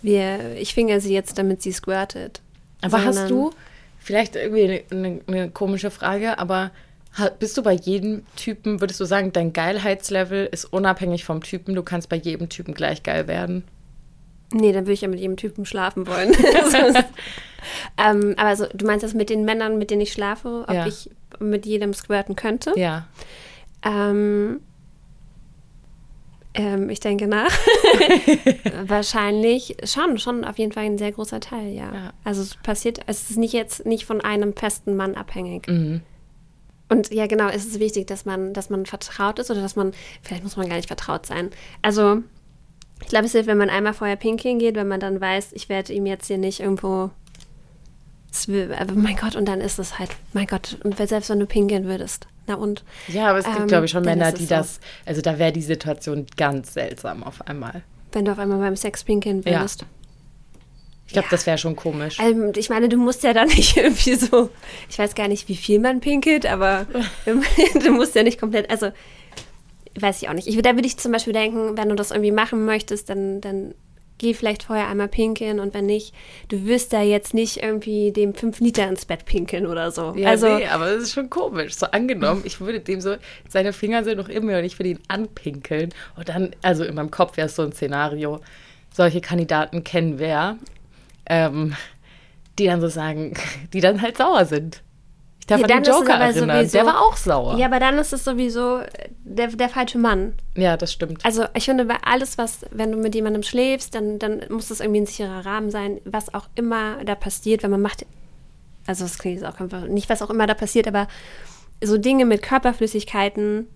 wir, 0.00 0.54
ich 0.56 0.72
finger 0.72 1.00
sie 1.00 1.12
jetzt, 1.12 1.36
damit 1.36 1.60
sie 1.60 1.72
squirtet. 1.72 2.40
Aber 2.82 3.04
hast 3.04 3.30
du, 3.30 3.50
vielleicht 3.98 4.36
irgendwie 4.36 4.84
eine, 4.90 5.20
eine 5.26 5.50
komische 5.50 5.90
Frage, 5.90 6.38
aber 6.38 6.70
bist 7.38 7.56
du 7.56 7.62
bei 7.62 7.72
jedem 7.72 8.24
Typen, 8.36 8.80
würdest 8.80 9.00
du 9.00 9.04
sagen, 9.06 9.32
dein 9.32 9.52
Geilheitslevel 9.52 10.46
ist 10.52 10.66
unabhängig 10.66 11.24
vom 11.24 11.42
Typen, 11.42 11.74
du 11.74 11.82
kannst 11.82 12.08
bei 12.08 12.16
jedem 12.16 12.48
Typen 12.48 12.74
gleich 12.74 13.02
geil 13.02 13.26
werden? 13.26 13.64
Nee, 14.52 14.72
dann 14.72 14.84
würde 14.84 14.92
ich 14.92 15.00
ja 15.00 15.08
mit 15.08 15.18
jedem 15.18 15.36
Typen 15.36 15.64
schlafen 15.66 16.06
wollen. 16.06 16.32
Ähm, 17.98 18.34
aber 18.36 18.48
also, 18.48 18.66
du 18.72 18.86
meinst 18.86 19.02
das 19.02 19.14
mit 19.14 19.30
den 19.30 19.44
Männern, 19.44 19.78
mit 19.78 19.90
denen 19.90 20.02
ich 20.02 20.12
schlafe, 20.12 20.64
ob 20.68 20.74
Ja. 20.74 20.86
ich 20.86 21.10
mit 21.40 21.66
jedem 21.66 21.94
squirten 21.94 22.36
könnte? 22.36 22.72
Ja. 22.76 23.06
Ähm, 23.84 24.60
ähm, 26.56 26.90
ich 26.90 27.00
denke 27.00 27.26
nach. 27.26 27.50
Wahrscheinlich 28.86 29.76
schon, 29.84 30.18
schon 30.18 30.44
auf 30.44 30.58
jeden 30.58 30.72
Fall 30.72 30.84
ein 30.84 30.98
sehr 30.98 31.12
großer 31.12 31.40
Teil, 31.40 31.72
ja. 31.72 31.94
Ja. 31.94 32.12
Also 32.24 32.42
es 32.42 32.56
passiert, 32.56 33.00
es 33.06 33.30
ist 33.30 33.36
nicht 33.36 33.52
jetzt 33.52 33.86
nicht 33.86 34.04
von 34.04 34.20
einem 34.20 34.54
festen 34.54 34.96
Mann 34.96 35.14
abhängig. 35.14 35.68
Mhm. 35.68 36.02
Und 36.88 37.12
ja, 37.12 37.26
genau, 37.26 37.48
es 37.48 37.66
ist 37.66 37.80
wichtig, 37.80 38.06
dass 38.06 38.24
man, 38.24 38.52
dass 38.52 38.70
man 38.70 38.86
vertraut 38.86 39.38
ist 39.38 39.50
oder 39.50 39.60
dass 39.60 39.76
man, 39.76 39.92
vielleicht 40.22 40.44
muss 40.44 40.56
man 40.56 40.68
gar 40.68 40.76
nicht 40.76 40.88
vertraut 40.88 41.26
sein. 41.26 41.50
Also, 41.82 42.22
ich 43.02 43.08
glaube, 43.08 43.26
es 43.26 43.32
hilft, 43.32 43.48
wenn 43.48 43.58
man 43.58 43.70
einmal 43.70 43.92
vorher 43.94 44.16
pinkeln 44.16 44.58
geht, 44.58 44.76
wenn 44.76 44.88
man 44.88 45.00
dann 45.00 45.20
weiß, 45.20 45.52
ich 45.52 45.68
werde 45.68 45.92
ihm 45.92 46.06
jetzt 46.06 46.26
hier 46.26 46.38
nicht 46.38 46.60
irgendwo. 46.60 47.10
Aber 48.78 48.92
mein 48.92 49.16
Gott, 49.16 49.34
und 49.34 49.46
dann 49.46 49.60
ist 49.60 49.78
es 49.78 49.98
halt, 49.98 50.10
mein 50.32 50.46
Gott, 50.46 50.78
und 50.84 50.96
selbst 50.96 51.30
wenn 51.30 51.40
du 51.40 51.46
pinkeln 51.46 51.86
würdest. 51.86 52.28
Na 52.46 52.54
und? 52.54 52.84
Ja, 53.08 53.28
aber 53.30 53.38
es 53.38 53.44
gibt, 53.46 53.58
Ähm, 53.58 53.66
glaube 53.66 53.86
ich, 53.86 53.90
schon 53.90 54.04
Männer, 54.04 54.32
die 54.32 54.44
so. 54.44 54.54
das, 54.54 54.80
also 55.04 55.20
da 55.20 55.38
wäre 55.38 55.52
die 55.52 55.62
Situation 55.62 56.26
ganz 56.36 56.74
seltsam 56.74 57.22
auf 57.24 57.46
einmal. 57.48 57.82
Wenn 58.12 58.24
du 58.24 58.32
auf 58.32 58.38
einmal 58.38 58.58
beim 58.58 58.76
Sex 58.76 59.04
pinkeln 59.04 59.42
Ja. 59.44 59.58
würdest. 59.58 59.84
Ich 61.08 61.12
glaube, 61.12 61.26
ja. 61.26 61.30
das 61.30 61.46
wäre 61.46 61.56
schon 61.58 61.76
komisch. 61.76 62.18
Ähm, 62.20 62.52
ich 62.56 62.68
meine, 62.68 62.88
du 62.88 62.96
musst 62.96 63.22
ja 63.22 63.32
dann 63.32 63.48
nicht 63.56 63.76
irgendwie 63.76 64.14
so, 64.14 64.50
ich 64.88 64.98
weiß 64.98 65.14
gar 65.14 65.28
nicht, 65.28 65.48
wie 65.48 65.56
viel 65.56 65.78
man 65.78 66.00
pinkelt, 66.00 66.46
aber 66.46 66.86
du 67.84 67.90
musst 67.92 68.14
ja 68.14 68.22
nicht 68.22 68.40
komplett, 68.40 68.70
also 68.70 68.90
weiß 69.98 70.20
ich 70.22 70.28
auch 70.28 70.34
nicht. 70.34 70.46
Ich, 70.48 70.60
da 70.62 70.74
würde 70.74 70.86
ich 70.86 70.96
zum 70.98 71.12
Beispiel 71.12 71.32
denken, 71.32 71.76
wenn 71.76 71.88
du 71.88 71.94
das 71.94 72.10
irgendwie 72.10 72.32
machen 72.32 72.64
möchtest, 72.64 73.08
dann, 73.08 73.40
dann 73.40 73.74
geh 74.18 74.34
vielleicht 74.34 74.64
vorher 74.64 74.88
einmal 74.88 75.08
pinkeln 75.08 75.60
und 75.60 75.74
wenn 75.74 75.86
nicht, 75.86 76.14
du 76.48 76.64
wirst 76.66 76.92
da 76.92 77.02
jetzt 77.02 77.34
nicht 77.34 77.62
irgendwie 77.62 78.12
dem 78.12 78.34
fünf 78.34 78.60
Liter 78.60 78.88
ins 78.88 79.04
Bett 79.04 79.24
pinkeln 79.24 79.66
oder 79.66 79.90
so. 79.90 80.14
Ja, 80.16 80.30
also, 80.30 80.56
nee, 80.56 80.66
aber 80.66 80.86
das 80.86 81.04
ist 81.04 81.12
schon 81.12 81.30
komisch. 81.30 81.74
So 81.74 81.86
angenommen, 81.86 82.42
ich 82.44 82.60
würde 82.60 82.80
dem 82.80 83.00
so, 83.00 83.16
seine 83.48 83.72
Finger 83.72 84.04
sind 84.04 84.18
noch 84.18 84.28
immer 84.28 84.58
und 84.58 84.64
ich 84.64 84.78
würde 84.78 84.90
ihn 84.90 85.00
anpinkeln 85.08 85.92
und 86.16 86.28
dann, 86.28 86.50
also 86.62 86.84
in 86.84 86.94
meinem 86.94 87.10
Kopf 87.10 87.36
wäre 87.36 87.46
es 87.46 87.56
so 87.56 87.62
ein 87.62 87.72
Szenario, 87.72 88.40
solche 88.92 89.20
Kandidaten 89.20 89.84
kennen 89.84 90.18
wer, 90.18 90.56
ähm, 91.26 91.74
die 92.58 92.66
dann 92.66 92.80
so 92.80 92.88
sagen, 92.88 93.34
die 93.72 93.80
dann 93.80 94.00
halt 94.00 94.16
sauer 94.16 94.46
sind. 94.46 94.82
Ich 95.46 95.48
darf 95.48 95.60
ja, 95.60 95.76
an 95.76 95.82
den 95.84 95.92
Joker 95.92 96.14
erinnern, 96.14 96.56
sowieso, 96.56 96.78
der 96.78 96.86
war 96.86 97.00
auch 97.02 97.16
sauer. 97.16 97.56
Ja, 97.56 97.66
aber 97.66 97.78
dann 97.78 97.98
ist 97.98 98.12
es 98.12 98.24
sowieso 98.24 98.80
der, 99.22 99.46
der 99.46 99.68
falsche 99.68 99.96
Mann. 99.96 100.32
Ja, 100.56 100.76
das 100.76 100.92
stimmt. 100.92 101.24
Also 101.24 101.44
ich 101.54 101.66
finde, 101.66 101.84
bei 101.84 101.98
alles, 102.02 102.36
was, 102.36 102.66
wenn 102.72 102.90
du 102.90 102.98
mit 102.98 103.14
jemandem 103.14 103.44
schläfst, 103.44 103.94
dann, 103.94 104.18
dann 104.18 104.42
muss 104.48 104.68
das 104.68 104.80
irgendwie 104.80 105.02
ein 105.02 105.06
sicherer 105.06 105.46
Rahmen 105.46 105.70
sein, 105.70 106.00
was 106.04 106.34
auch 106.34 106.48
immer 106.56 107.04
da 107.04 107.14
passiert, 107.14 107.62
wenn 107.62 107.70
man 107.70 107.80
macht, 107.80 108.04
also 108.88 109.04
das 109.04 109.20
klingt 109.20 109.40
jetzt 109.40 109.46
auch 109.46 109.60
einfach, 109.60 109.86
nicht 109.86 110.08
was 110.08 110.20
auch 110.20 110.30
immer 110.30 110.48
da 110.48 110.54
passiert, 110.54 110.88
aber 110.88 111.06
so 111.80 111.96
Dinge 111.96 112.24
mit 112.24 112.42
Körperflüssigkeiten, 112.42 113.68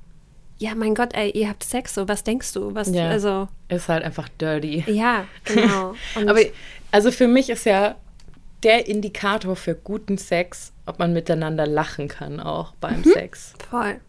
ja, 0.58 0.74
mein 0.74 0.96
Gott, 0.96 1.14
ey, 1.14 1.30
ihr 1.30 1.48
habt 1.48 1.62
Sex, 1.62 1.94
so, 1.94 2.08
was 2.08 2.24
denkst 2.24 2.52
du? 2.52 2.74
Was, 2.74 2.92
ja, 2.92 3.08
also, 3.08 3.46
ist 3.68 3.88
halt 3.88 4.02
einfach 4.02 4.28
dirty. 4.40 4.82
Ja, 4.88 5.24
genau. 5.44 5.94
aber 6.28 6.40
also 6.90 7.12
für 7.12 7.28
mich 7.28 7.48
ist 7.48 7.64
ja 7.64 7.94
der 8.64 8.88
Indikator 8.88 9.54
für 9.54 9.76
guten 9.76 10.18
Sex, 10.18 10.72
ob 10.90 10.98
man 10.98 11.12
miteinander 11.12 11.66
lachen 11.66 12.08
kann, 12.08 12.40
auch 12.40 12.74
beim 12.80 12.98
mhm. 12.98 13.04
Sex. 13.04 13.54
Voll. 13.70 14.00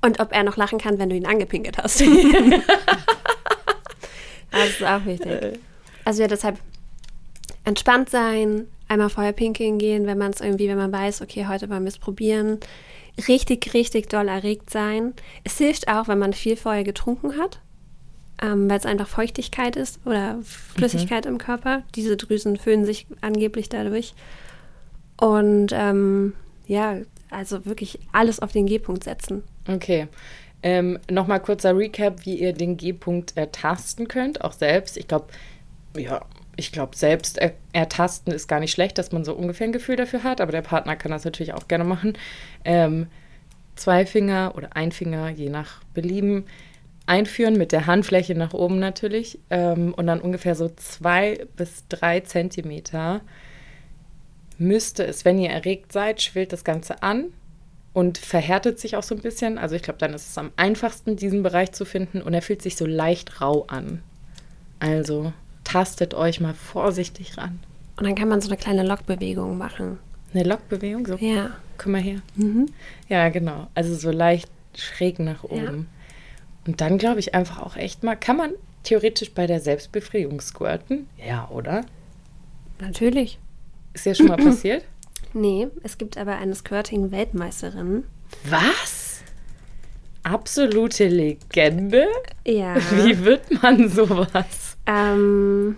Und 0.00 0.20
ob 0.20 0.32
er 0.32 0.42
noch 0.42 0.56
lachen 0.56 0.78
kann, 0.78 0.98
wenn 0.98 1.10
du 1.10 1.16
ihn 1.16 1.26
angepinkelt 1.26 1.78
hast. 1.78 2.00
das 4.50 4.70
ist 4.70 4.82
auch 4.82 5.04
wichtig. 5.04 5.58
Also 6.04 6.22
ja, 6.22 6.28
deshalb 6.28 6.58
entspannt 7.64 8.10
sein, 8.10 8.66
einmal 8.88 9.10
vorher 9.10 9.32
pinkeln 9.32 9.78
gehen, 9.78 10.06
wenn 10.06 10.18
man 10.18 10.32
es 10.32 10.40
irgendwie, 10.40 10.68
wenn 10.68 10.78
man 10.78 10.92
weiß, 10.92 11.22
okay, 11.22 11.46
heute 11.46 11.70
wollen 11.70 11.84
wir 11.84 11.88
es 11.90 11.98
probieren. 11.98 12.58
Richtig, 13.28 13.74
richtig 13.74 14.08
doll 14.08 14.28
erregt 14.28 14.70
sein. 14.70 15.14
Es 15.44 15.58
hilft 15.58 15.88
auch, 15.88 16.08
wenn 16.08 16.18
man 16.18 16.32
viel 16.32 16.56
vorher 16.56 16.82
getrunken 16.82 17.38
hat 17.38 17.60
ähm, 18.42 18.68
weil 18.68 18.78
es 18.78 18.86
einfach 18.86 19.06
Feuchtigkeit 19.06 19.76
ist 19.76 20.00
oder 20.04 20.38
Flüssigkeit 20.42 21.24
mhm. 21.24 21.32
im 21.32 21.38
Körper. 21.38 21.84
Diese 21.94 22.16
Drüsen 22.16 22.56
füllen 22.56 22.84
sich 22.84 23.06
angeblich 23.20 23.68
dadurch. 23.68 24.14
Und 25.22 25.68
ähm, 25.72 26.32
ja, 26.66 26.96
also 27.30 27.64
wirklich 27.64 28.00
alles 28.10 28.40
auf 28.40 28.50
den 28.50 28.66
G-Punkt 28.66 29.04
setzen. 29.04 29.44
Okay. 29.68 30.08
Ähm, 30.64 30.98
Nochmal 31.08 31.38
kurzer 31.38 31.76
Recap, 31.76 32.26
wie 32.26 32.40
ihr 32.40 32.52
den 32.52 32.76
G-Punkt 32.76 33.36
ertasten 33.36 34.08
könnt, 34.08 34.42
auch 34.42 34.52
selbst. 34.52 34.96
Ich 34.96 35.06
glaube, 35.06 35.26
ja, 35.96 36.22
ich 36.56 36.72
glaube, 36.72 36.96
selbst 36.96 37.38
er 37.38 37.52
ertasten 37.72 38.32
ist 38.32 38.48
gar 38.48 38.58
nicht 38.58 38.72
schlecht, 38.72 38.98
dass 38.98 39.12
man 39.12 39.24
so 39.24 39.32
ungefähr 39.34 39.68
ein 39.68 39.72
Gefühl 39.72 39.94
dafür 39.94 40.24
hat, 40.24 40.40
aber 40.40 40.50
der 40.50 40.62
Partner 40.62 40.96
kann 40.96 41.12
das 41.12 41.24
natürlich 41.24 41.54
auch 41.54 41.68
gerne 41.68 41.84
machen. 41.84 42.14
Ähm, 42.64 43.06
zwei 43.76 44.06
Finger 44.06 44.54
oder 44.56 44.74
ein 44.74 44.90
Finger, 44.90 45.28
je 45.28 45.50
nach 45.50 45.84
Belieben, 45.94 46.46
einführen 47.06 47.56
mit 47.56 47.70
der 47.70 47.86
Handfläche 47.86 48.34
nach 48.34 48.54
oben 48.54 48.80
natürlich 48.80 49.38
ähm, 49.50 49.94
und 49.94 50.08
dann 50.08 50.20
ungefähr 50.20 50.56
so 50.56 50.68
zwei 50.68 51.46
bis 51.56 51.84
drei 51.88 52.18
Zentimeter 52.20 53.20
müsste 54.62 55.04
es, 55.04 55.24
wenn 55.24 55.38
ihr 55.38 55.50
erregt 55.50 55.92
seid, 55.92 56.22
schwillt 56.22 56.52
das 56.52 56.64
Ganze 56.64 57.02
an 57.02 57.26
und 57.92 58.18
verhärtet 58.18 58.78
sich 58.78 58.96
auch 58.96 59.02
so 59.02 59.14
ein 59.14 59.20
bisschen. 59.20 59.58
Also 59.58 59.74
ich 59.74 59.82
glaube, 59.82 59.98
dann 59.98 60.14
ist 60.14 60.28
es 60.28 60.38
am 60.38 60.50
einfachsten, 60.56 61.16
diesen 61.16 61.42
Bereich 61.42 61.72
zu 61.72 61.84
finden 61.84 62.22
und 62.22 62.32
er 62.34 62.42
fühlt 62.42 62.62
sich 62.62 62.76
so 62.76 62.86
leicht 62.86 63.40
rau 63.40 63.64
an. 63.68 64.02
Also 64.80 65.32
tastet 65.64 66.14
euch 66.14 66.40
mal 66.40 66.54
vorsichtig 66.54 67.36
ran. 67.36 67.60
Und 67.96 68.06
dann 68.06 68.14
kann 68.14 68.28
man 68.28 68.40
so 68.40 68.48
eine 68.48 68.56
kleine 68.56 68.82
Lockbewegung 68.82 69.58
machen. 69.58 69.98
Eine 70.32 70.44
Lockbewegung? 70.44 71.06
So? 71.06 71.16
Ja. 71.16 71.50
Komm 71.76 71.92
mal 71.92 72.00
her. 72.00 72.22
Mhm. 72.36 72.70
Ja, 73.08 73.28
genau. 73.28 73.68
Also 73.74 73.94
so 73.94 74.10
leicht 74.10 74.50
schräg 74.74 75.18
nach 75.18 75.44
oben. 75.44 75.88
Ja. 75.88 76.66
Und 76.66 76.80
dann 76.80 76.96
glaube 76.96 77.20
ich 77.20 77.34
einfach 77.34 77.60
auch 77.60 77.76
echt 77.76 78.02
mal, 78.02 78.16
kann 78.16 78.36
man 78.36 78.52
theoretisch 78.82 79.32
bei 79.32 79.46
der 79.46 79.60
Selbstbefriedigung 79.60 80.40
squirten? 80.40 81.06
Ja, 81.24 81.48
oder? 81.50 81.84
Natürlich. 82.80 83.38
Ist 83.94 84.06
ja 84.06 84.14
schon 84.14 84.26
mal 84.26 84.36
passiert? 84.44 84.84
Nee, 85.34 85.68
es 85.82 85.98
gibt 85.98 86.18
aber 86.18 86.36
eine 86.36 86.54
Squirting-Weltmeisterin. 86.54 88.04
Was? 88.48 89.22
Absolute 90.22 91.08
Legende? 91.08 92.06
Ja. 92.46 92.76
Wie 92.90 93.24
wird 93.24 93.62
man 93.62 93.88
sowas? 93.88 94.76
Ähm, 94.86 95.76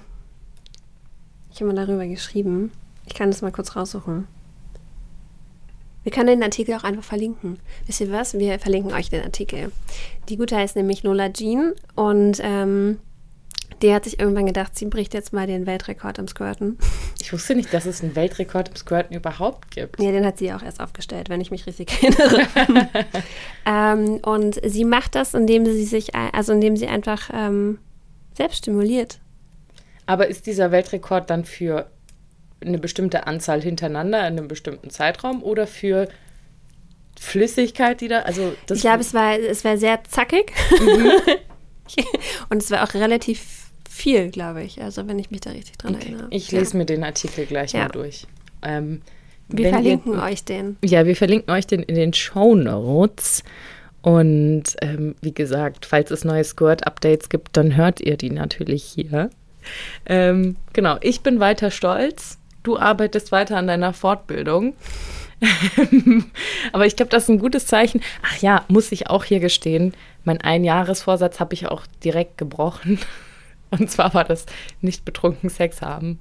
ich 1.53 1.61
habe 1.61 1.73
mal 1.73 1.87
darüber 1.87 2.07
geschrieben. 2.07 2.73
Ich 3.07 3.15
kann 3.15 3.31
das 3.31 3.43
mal 3.43 3.53
kurz 3.53 3.77
raussuchen. 3.77 4.27
Wir 6.03 6.13
können 6.13 6.27
den 6.27 6.43
Artikel 6.43 6.75
auch 6.75 6.85
einfach 6.85 7.03
verlinken. 7.05 7.59
Wisst 7.87 8.01
ihr 8.01 8.13
was? 8.13 8.39
Wir 8.39 8.59
verlinken 8.59 8.93
euch 8.93 9.09
den 9.09 9.23
Artikel. 9.23 9.73
Die 10.29 10.37
Gute 10.37 10.57
heißt 10.57 10.77
nämlich 10.77 11.03
Lola 11.03 11.33
Jean 11.33 11.73
und 11.95 12.41
ähm, 12.43 12.99
die 13.83 13.93
hat 13.93 14.05
sich 14.05 14.19
irgendwann 14.19 14.47
gedacht, 14.47 14.77
sie 14.77 14.87
bricht 14.87 15.15
jetzt 15.15 15.33
mal 15.33 15.47
den 15.47 15.67
Weltrekord 15.67 16.19
im 16.19 16.29
Squirten. 16.29 16.79
Ich 17.21 17.33
wusste 17.33 17.55
nicht, 17.55 17.73
dass 17.73 17.87
es 17.87 18.03
einen 18.03 18.17
Weltrekord 18.17 18.69
im 18.69 18.77
Squirten 18.77 19.17
überhaupt 19.17 19.71
gibt. 19.71 20.01
Ja, 20.01 20.11
den 20.11 20.25
hat 20.25 20.39
sie 20.39 20.53
auch 20.53 20.63
erst 20.63 20.81
aufgestellt, 20.81 21.29
wenn 21.29 21.41
ich 21.41 21.51
mich 21.51 21.67
richtig 21.67 22.03
erinnere. 22.03 22.47
ähm, 23.67 24.21
und 24.25 24.61
sie 24.65 24.85
macht 24.85 25.15
das, 25.15 25.35
indem 25.35 25.65
sie 25.67 25.85
sich, 25.85 26.15
also 26.15 26.53
indem 26.53 26.77
sie 26.77 26.87
einfach 26.87 27.31
ähm, 27.33 27.79
selbst 28.35 28.59
stimuliert. 28.59 29.21
Aber 30.07 30.29
ist 30.29 30.47
dieser 30.47 30.71
Weltrekord 30.71 31.31
dann 31.31 31.45
für 31.45 31.91
eine 32.61 32.79
bestimmte 32.79 33.27
Anzahl 33.27 33.63
hintereinander 33.63 34.21
in 34.21 34.39
einem 34.39 34.49
bestimmten 34.49 34.91
Zeitraum 34.91 35.43
oder 35.43 35.67
für 35.67 36.09
Flüssigkeit, 37.19 38.01
die 38.01 38.09
da, 38.09 38.21
also 38.21 38.55
das 38.67 38.79
Ich 38.79 38.83
glaube, 38.83 39.01
es 39.01 39.15
war, 39.15 39.39
es 39.39 39.65
war 39.65 39.77
sehr 39.77 40.03
zackig 40.05 40.53
mhm. 40.81 41.11
und 42.51 42.63
es 42.63 42.71
war 42.71 42.83
auch 42.83 42.95
relativ 42.95 43.64
viel, 43.95 44.31
glaube 44.31 44.63
ich, 44.63 44.83
also 44.83 45.07
wenn 45.07 45.19
ich 45.19 45.31
mich 45.31 45.41
da 45.41 45.51
richtig 45.51 45.79
dran 45.79 45.95
okay. 45.95 46.09
erinnere. 46.09 46.29
Ich 46.31 46.51
lese 46.53 46.73
ja. 46.73 46.79
mir 46.79 46.87
den 46.87 47.05
Artikel 47.05 47.47
gleich 47.47 47.73
ja. 47.73 47.83
mal 47.83 47.89
durch. 47.89 48.27
Ähm, 48.63 49.03
wir 49.49 49.71
verlinken 49.71 50.15
ihr, 50.15 50.23
euch 50.23 50.45
den. 50.45 50.77
Ja, 50.85 51.07
wir 51.07 51.17
verlinken 51.17 51.53
euch 51.53 51.67
den 51.67 51.83
in 51.83 51.95
den 51.95 52.13
Show 52.15 52.55
Notes. 52.55 53.43
Und 54.03 54.65
ähm, 54.83 55.15
wie 55.23 55.33
gesagt, 55.33 55.87
falls 55.87 56.11
es 56.11 56.25
neue 56.25 56.45
Squirt-Updates 56.45 57.29
gibt, 57.29 57.57
dann 57.57 57.77
hört 57.77 58.01
ihr 58.01 58.17
die 58.17 58.31
natürlich 58.31 58.85
hier. 58.85 59.31
Ähm, 60.05 60.57
genau, 60.75 60.99
ich 61.01 61.23
bin 61.23 61.41
weiter 61.41 61.71
stolz 61.71 62.39
du 62.65 62.79
arbeitest 62.79 63.31
weiter 63.31 63.57
an 63.57 63.69
deiner 63.69 63.93
Fortbildung. 63.93 64.75
Aber 66.73 66.87
ich 66.87 66.97
glaube, 66.97 67.11
das 67.11 67.25
ist 67.25 67.29
ein 67.29 67.39
gutes 67.39 67.67
Zeichen. 67.67 68.01
Ach 68.23 68.39
ja, 68.39 68.65
muss 68.69 68.91
ich 68.91 69.09
auch 69.09 69.25
hier 69.25 69.39
gestehen, 69.39 69.95
mein 70.25 70.41
Einjahresvorsatz 70.41 71.39
habe 71.39 71.55
ich 71.55 71.69
auch 71.69 71.87
direkt 72.03 72.39
gebrochen. 72.39 72.99
Und 73.71 73.91
zwar 73.91 74.15
war 74.15 74.25
das 74.25 74.47
nicht 74.81 75.05
betrunken 75.05 75.51
Sex 75.51 75.83
haben. 75.83 76.19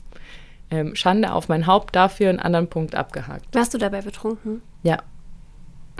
Ähm, 0.71 0.95
Schande 0.95 1.33
auf 1.33 1.49
mein 1.49 1.67
Haupt, 1.67 1.95
dafür 1.95 2.29
einen 2.29 2.39
anderen 2.39 2.67
Punkt 2.67 2.95
abgehakt. 2.95 3.53
Warst 3.53 3.73
du 3.73 3.77
dabei 3.77 4.01
betrunken? 4.01 4.61
Ja. 4.81 4.97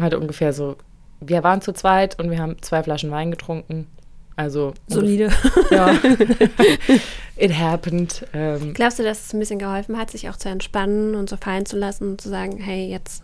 Hatte 0.02 0.20
ungefähr 0.20 0.54
so. 0.54 0.78
Wir 1.20 1.44
waren 1.44 1.62
zu 1.62 1.74
zweit 1.74 2.20
und 2.20 2.32
wir 2.32 2.40
haben 2.40 2.62
zwei 2.62 2.82
Flaschen 2.82 3.12
Wein 3.12 3.32
getrunken. 3.32 3.88
Also 4.36 4.74
solide. 4.88 5.30
Ja. 5.72 5.94
It 7.38 7.58
happened. 7.58 8.26
Ähm. 8.34 8.74
Glaubst 8.74 9.00
du, 9.00 9.04
dass 9.04 9.26
es 9.26 9.34
ein 9.34 9.40
bisschen 9.40 9.60
geholfen 9.60 9.98
hat, 9.98 10.12
sich 10.12 10.30
auch 10.30 10.38
zu 10.38 10.50
entspannen 10.50 11.16
und 11.16 11.30
so 11.30 11.38
fallen 11.38 11.66
zu 11.66 11.78
lassen 11.78 12.12
und 12.12 12.22
zu 12.22 12.30
sagen, 12.30 12.58
hey, 12.58 12.90
jetzt 12.90 13.24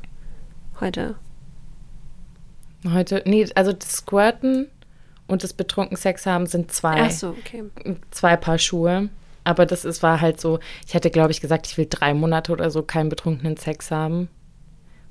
heute? 0.79 1.15
Heute, 2.87 3.23
nee, 3.25 3.47
also 3.55 3.73
das 3.73 3.91
Squirten 3.91 4.67
und 5.29 5.43
das 5.43 5.53
betrunken 5.53 5.97
Sex 5.97 6.25
haben 6.25 6.45
sind 6.45 6.71
zwei. 6.71 7.01
Ach 7.01 7.11
so, 7.11 7.29
okay. 7.29 7.63
Zwei 8.11 8.35
Paar 8.35 8.57
Schuhe. 8.57 9.09
Aber 9.43 9.65
das 9.65 9.85
ist, 9.85 10.03
war 10.03 10.21
halt 10.21 10.39
so, 10.39 10.59
ich 10.87 10.95
hatte, 10.95 11.09
glaube 11.09 11.31
ich, 11.31 11.41
gesagt, 11.41 11.67
ich 11.67 11.77
will 11.77 11.87
drei 11.89 12.13
Monate 12.13 12.51
oder 12.51 12.69
so 12.69 12.83
keinen 12.83 13.09
betrunkenen 13.09 13.57
Sex 13.57 13.89
haben. 13.89 14.29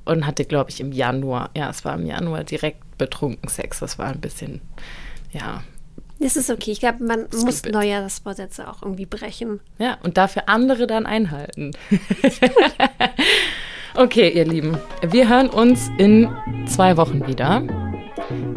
Und 0.05 0.27
hatte, 0.27 0.45
glaube 0.45 0.71
ich, 0.71 0.81
im 0.81 0.93
Januar, 0.93 1.51
ja, 1.57 1.69
es 1.69 1.85
war 1.85 1.95
im 1.95 2.07
Januar 2.07 2.45
direkt 2.45 2.99
betrunken 2.99 3.49
Sex. 3.49 3.81
Das 3.81 3.99
war 3.99 4.07
ein 4.07 4.21
bisschen, 4.21 4.61
ja, 5.33 5.63
das 6.21 6.37
ist 6.37 6.51
okay. 6.51 6.73
Ich 6.73 6.81
glaube, 6.81 7.05
man 7.05 7.27
Stupid. 7.27 7.45
muss 7.45 7.63
Neujahrsvorsätze 7.65 8.69
auch 8.69 8.83
irgendwie 8.83 9.07
brechen. 9.07 9.61
Ja, 9.79 9.99
und 10.03 10.17
dafür 10.17 10.49
andere 10.49 10.87
dann 10.87 11.07
einhalten. 11.07 11.73
okay, 13.95 14.31
ihr 14.31 14.45
Lieben. 14.45 14.77
Wir 15.03 15.29
hören 15.29 15.49
uns 15.49 15.89
in 15.99 16.29
zwei 16.67 16.97
Wochen 16.97 17.27
wieder. 17.27 17.88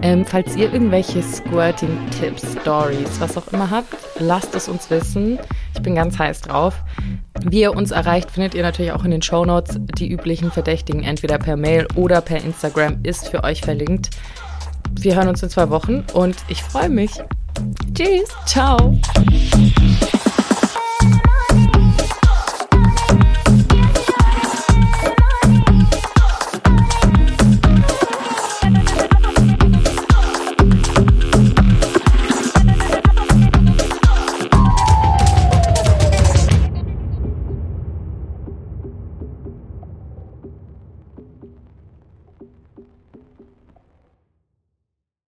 Ähm, 0.01 0.25
falls 0.25 0.55
ihr 0.55 0.71
irgendwelche 0.71 1.21
Squirting-Tipps, 1.21 2.57
Stories, 2.61 3.19
was 3.19 3.37
auch 3.37 3.47
immer 3.49 3.69
habt, 3.69 3.95
lasst 4.19 4.55
es 4.55 4.67
uns 4.67 4.89
wissen. 4.89 5.39
Ich 5.73 5.81
bin 5.81 5.95
ganz 5.95 6.17
heiß 6.19 6.41
drauf. 6.41 6.75
Wie 7.45 7.61
ihr 7.61 7.75
uns 7.75 7.91
erreicht, 7.91 8.31
findet 8.31 8.53
ihr 8.53 8.63
natürlich 8.63 8.91
auch 8.91 9.03
in 9.03 9.11
den 9.11 9.21
Show 9.21 9.45
Notes. 9.45 9.77
Die 9.97 10.09
üblichen 10.09 10.51
Verdächtigen, 10.51 11.03
entweder 11.03 11.37
per 11.37 11.57
Mail 11.57 11.87
oder 11.95 12.21
per 12.21 12.43
Instagram, 12.43 12.99
ist 13.03 13.29
für 13.29 13.43
euch 13.43 13.61
verlinkt. 13.61 14.09
Wir 14.99 15.15
hören 15.15 15.29
uns 15.29 15.41
in 15.41 15.49
zwei 15.49 15.69
Wochen 15.69 16.03
und 16.13 16.35
ich 16.47 16.61
freue 16.61 16.89
mich. 16.89 17.11
Tschüss. 17.93 18.29
Ciao. 18.45 18.99